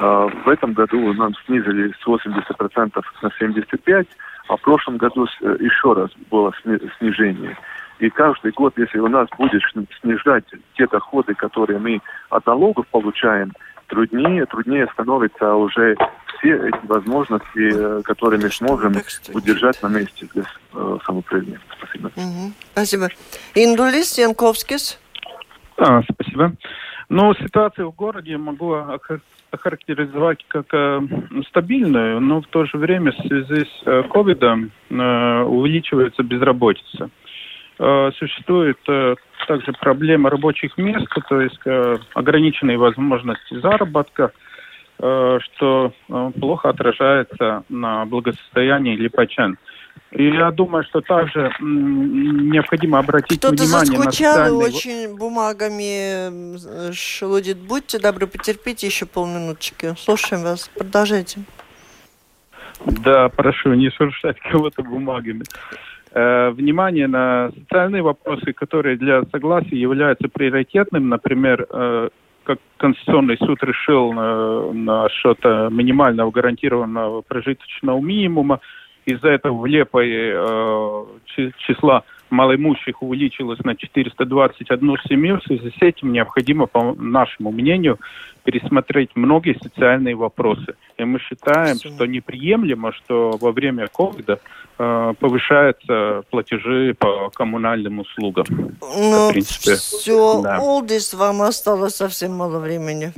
Э, 0.00 0.28
в 0.44 0.48
этом 0.48 0.74
году 0.74 1.12
нам 1.14 1.32
снизили 1.46 1.92
с 1.92 2.06
80% 2.06 3.02
на 3.22 3.28
75%, 3.28 4.06
а 4.48 4.56
в 4.56 4.60
прошлом 4.60 4.98
году 4.98 5.26
э, 5.40 5.56
еще 5.60 5.94
раз 5.94 6.10
было 6.30 6.52
снижение. 6.98 7.56
И 7.98 8.10
каждый 8.10 8.52
год, 8.52 8.74
если 8.76 8.98
у 8.98 9.08
нас 9.08 9.28
будет 9.38 9.62
снижать 10.00 10.44
те 10.76 10.86
доходы, 10.86 11.34
которые 11.34 11.78
мы 11.78 12.00
от 12.30 12.44
налогов 12.46 12.86
получаем, 12.88 13.52
труднее, 13.88 14.46
труднее 14.46 14.88
становится 14.92 15.54
уже 15.54 15.96
все 16.38 16.68
эти 16.68 16.86
возможности, 16.86 17.98
э, 17.98 18.02
которые 18.02 18.40
мы 18.40 18.50
сможем 18.50 18.94
удержать 19.32 19.80
на 19.82 19.88
месте 19.88 20.28
без 20.34 20.44
э, 20.72 20.98
самоуправления. 21.06 21.60
Спасибо. 21.78 22.06
Угу. 22.08 22.52
Спасибо. 22.72 23.08
Индулис 23.54 24.18
Янковскис. 24.18 24.98
А, 25.76 26.02
спасибо. 26.02 26.52
Ну, 27.08 27.34
ситуацию 27.34 27.90
в 27.90 27.94
городе 27.94 28.36
могу 28.36 28.74
охарактеризовать 29.50 30.44
как 30.48 30.66
э, 30.72 31.00
стабильную, 31.48 32.20
но 32.20 32.40
в 32.40 32.46
то 32.48 32.64
же 32.64 32.76
время 32.76 33.12
в 33.12 33.26
связи 33.26 33.64
с 33.64 33.86
э, 33.86 34.02
ковидом 34.10 34.72
э, 34.90 35.42
увеличивается 35.42 36.22
безработица. 36.22 37.04
Э, 37.04 37.23
существует 37.76 38.78
э, 38.88 39.16
также 39.48 39.72
проблема 39.72 40.30
рабочих 40.30 40.76
мест, 40.78 41.08
то 41.28 41.40
есть 41.40 41.60
э, 41.64 41.98
ограниченные 42.14 42.78
возможности 42.78 43.60
заработка, 43.60 44.32
что 44.96 45.92
плохо 46.38 46.68
отражается 46.68 47.64
на 47.68 48.06
благосостоянии 48.06 48.94
липачан. 48.94 49.58
И 50.12 50.28
я 50.28 50.52
думаю, 50.52 50.84
что 50.84 51.00
также 51.00 51.52
необходимо 51.60 53.00
обратить 53.00 53.40
Кто-то 53.40 53.64
внимание 53.64 53.98
на 53.98 54.04
социальные... 54.04 54.68
очень 54.68 55.16
бумагами 55.18 56.92
шелудит. 56.92 57.58
Будьте 57.58 57.98
добры, 57.98 58.28
потерпите 58.28 58.86
еще 58.86 59.04
полминуточки. 59.04 59.94
Слушаем 59.98 60.44
вас. 60.44 60.70
Продолжайте. 60.78 61.40
Да, 62.86 63.28
прошу, 63.30 63.74
не 63.74 63.90
шуршать 63.90 64.38
кого-то 64.38 64.84
бумагами. 64.84 65.42
Э, 66.16 66.50
внимание 66.50 67.08
на 67.08 67.50
социальные 67.58 68.02
вопросы, 68.02 68.52
которые 68.52 68.96
для 68.96 69.24
согласия 69.32 69.76
являются 69.76 70.28
приоритетным, 70.28 71.08
например, 71.08 71.66
э, 71.68 72.08
как 72.44 72.58
Конституционный 72.76 73.36
суд 73.38 73.60
решил 73.64 74.12
на 74.12 75.08
что-то 75.08 75.70
минимального 75.72 76.30
гарантированного 76.30 77.22
прожиточного 77.22 77.98
минимума, 78.00 78.60
из-за 79.06 79.28
этого 79.28 79.58
в 79.58 79.66
Лепой 79.66 80.10
э, 80.12 81.04
числа 81.58 82.04
малоимущих 82.30 83.02
увеличилось 83.02 83.58
на 83.64 83.76
421 83.76 84.96
семью. 85.08 85.40
В 85.40 85.44
связи 85.44 85.70
с 85.70 85.82
этим 85.82 86.12
необходимо, 86.12 86.66
по 86.66 86.94
нашему 86.94 87.50
мнению, 87.52 87.98
пересмотреть 88.44 89.10
многие 89.14 89.58
социальные 89.60 90.14
вопросы. 90.14 90.74
И 90.96 91.04
мы 91.04 91.18
считаем, 91.18 91.76
Все. 91.76 91.88
что 91.88 92.06
неприемлемо, 92.06 92.92
что 92.92 93.36
во 93.40 93.52
время 93.52 93.88
ковида 93.88 94.34
э, 94.34 94.38
повышаются 94.76 96.22
платежи 96.30 96.94
по 96.98 97.30
коммунальным 97.30 98.00
услугам. 98.00 98.44
Ну, 98.80 99.30
все, 99.40 100.42
да. 100.42 100.58
Олдис, 100.60 101.14
вам 101.14 101.42
осталось 101.42 101.96
совсем 101.96 102.32
мало 102.32 102.58
времени. 102.58 103.12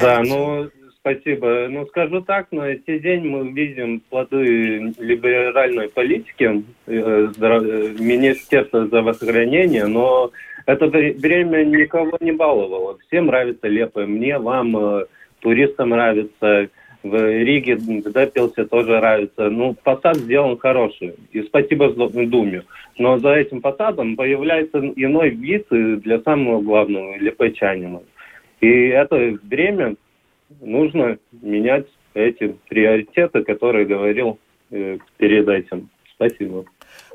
Да, 0.00 0.22
ну, 0.24 0.70
Спасибо. 1.02 1.66
Ну, 1.68 1.84
скажу 1.86 2.20
так, 2.20 2.46
на 2.52 2.76
сей 2.86 3.00
день 3.00 3.26
мы 3.26 3.50
видим 3.50 4.00
плоды 4.08 4.94
либеральной 4.98 5.88
политики 5.88 6.62
э, 6.86 7.28
э, 7.36 7.94
Министерства 7.98 8.86
здравоохранения, 8.86 9.86
но 9.86 10.30
это 10.64 10.86
время 10.86 11.64
никого 11.64 12.16
не 12.20 12.30
баловало. 12.30 12.98
Всем 13.08 13.26
нравится 13.26 13.66
лепо. 13.66 14.06
Мне, 14.06 14.38
вам, 14.38 14.76
э, 14.76 15.06
туристам 15.40 15.88
нравится. 15.88 16.68
В 17.02 17.14
Риге 17.14 17.76
Депилсе 17.76 18.64
тоже 18.64 18.98
нравится. 18.98 19.50
Ну, 19.50 19.74
посад 19.74 20.16
сделан 20.16 20.58
хороший. 20.58 21.14
И 21.32 21.42
спасибо 21.42 21.90
Думе. 21.90 22.62
Но 22.98 23.18
за 23.18 23.34
этим 23.34 23.60
посадом 23.60 24.16
появляется 24.16 24.78
иной 24.78 25.30
вид 25.30 25.66
для 25.70 26.20
самого 26.20 26.60
главного, 26.60 27.18
для 27.18 27.32
Печанина. 27.32 28.02
И 28.60 28.68
это 28.68 29.36
время 29.42 29.96
нужно 30.60 31.18
менять 31.40 31.86
эти 32.14 32.54
приоритеты, 32.68 33.42
которые 33.42 33.86
говорил 33.86 34.38
э, 34.70 34.98
перед 35.16 35.48
этим. 35.48 35.88
Спасибо. 36.14 36.64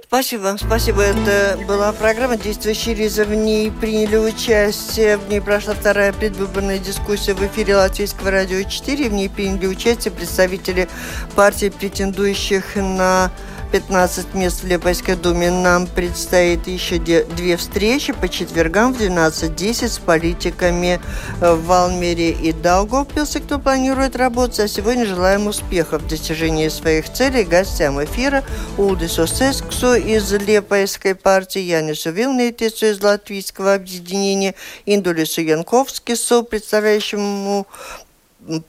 Спасибо 0.07 0.55
спасибо. 0.57 1.01
Это 1.01 1.59
была 1.67 1.91
программа 1.91 2.37
«Действующие 2.37 2.95
лица». 2.95 3.25
В 3.25 3.33
ней 3.35 3.69
приняли 3.69 4.15
участие, 4.15 5.17
в 5.17 5.27
ней 5.27 5.41
прошла 5.41 5.73
вторая 5.73 6.13
предвыборная 6.13 6.79
дискуссия 6.79 7.33
в 7.33 7.45
эфире 7.45 7.75
Латвийского 7.75 8.31
радио 8.31 8.63
4. 8.63 9.09
В 9.09 9.11
ней 9.11 9.29
приняли 9.29 9.67
участие 9.67 10.13
представители 10.13 10.87
партий, 11.35 11.69
претендующих 11.69 12.77
на 12.77 13.31
15 13.71 14.33
мест 14.33 14.63
в 14.63 14.67
Лепойской 14.67 15.15
думе. 15.15 15.51
Нам 15.51 15.87
предстоит 15.87 16.67
еще 16.67 16.97
две 16.97 17.57
встречи 17.57 18.13
по 18.13 18.29
четвергам 18.29 18.93
в 18.93 19.01
12.10 19.01 19.87
с 19.87 19.99
политиками 19.99 20.99
э, 21.41 21.53
в 21.53 21.65
Валмере 21.65 22.31
и 22.31 22.53
Даугавпилсе, 22.53 23.39
кто 23.39 23.59
планирует 23.59 24.15
работать. 24.15 24.59
А 24.59 24.67
сегодня 24.67 25.05
желаем 25.05 25.47
успехов 25.47 26.03
в 26.03 26.07
достижении 26.07 26.69
своих 26.69 27.11
целей 27.11 27.43
гостям 27.43 28.03
эфира 28.03 28.43
Улдису 28.77 29.27
Сесксу 29.27 29.95
из 29.95 30.31
Лепойской 30.31 31.15
партии, 31.15 31.59
Янису 31.59 32.11
Вилнейтису 32.11 32.87
из 32.87 33.01
Латвийского 33.01 33.73
объединения, 33.73 34.55
Индулису 34.85 35.41
Янковскису, 35.41 36.43
представляющему 36.43 37.67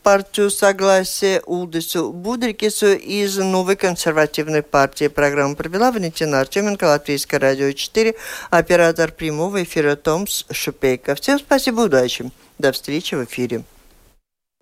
партию 0.03 0.51
согласия 0.51 1.41
Улдису 1.47 2.12
Будрикису 2.12 2.93
из 2.95 3.37
Новой 3.39 3.76
консервативной 3.76 4.62
партии. 4.62 5.09
Программу 5.09 5.57
провела 5.57 5.93
Валентина 5.93 6.41
Артеменко, 6.41 6.85
Латвийское 6.85 7.41
радио 7.41 7.72
4, 7.72 8.14
оператор 8.51 9.12
прямого 9.12 9.62
эфира 9.62 9.97
Томс 9.97 10.45
Шупейко. 10.51 11.14
Всем 11.14 11.39
спасибо, 11.39 11.83
удачи. 11.83 12.31
До 12.59 12.72
встречи 12.72 13.14
в 13.14 13.24
эфире. 13.24 13.62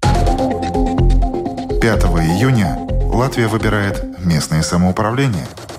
5 0.02 0.12
июня 1.82 2.78
Латвия 3.12 3.48
выбирает 3.48 4.02
местное 4.24 4.62
самоуправление– 4.62 5.46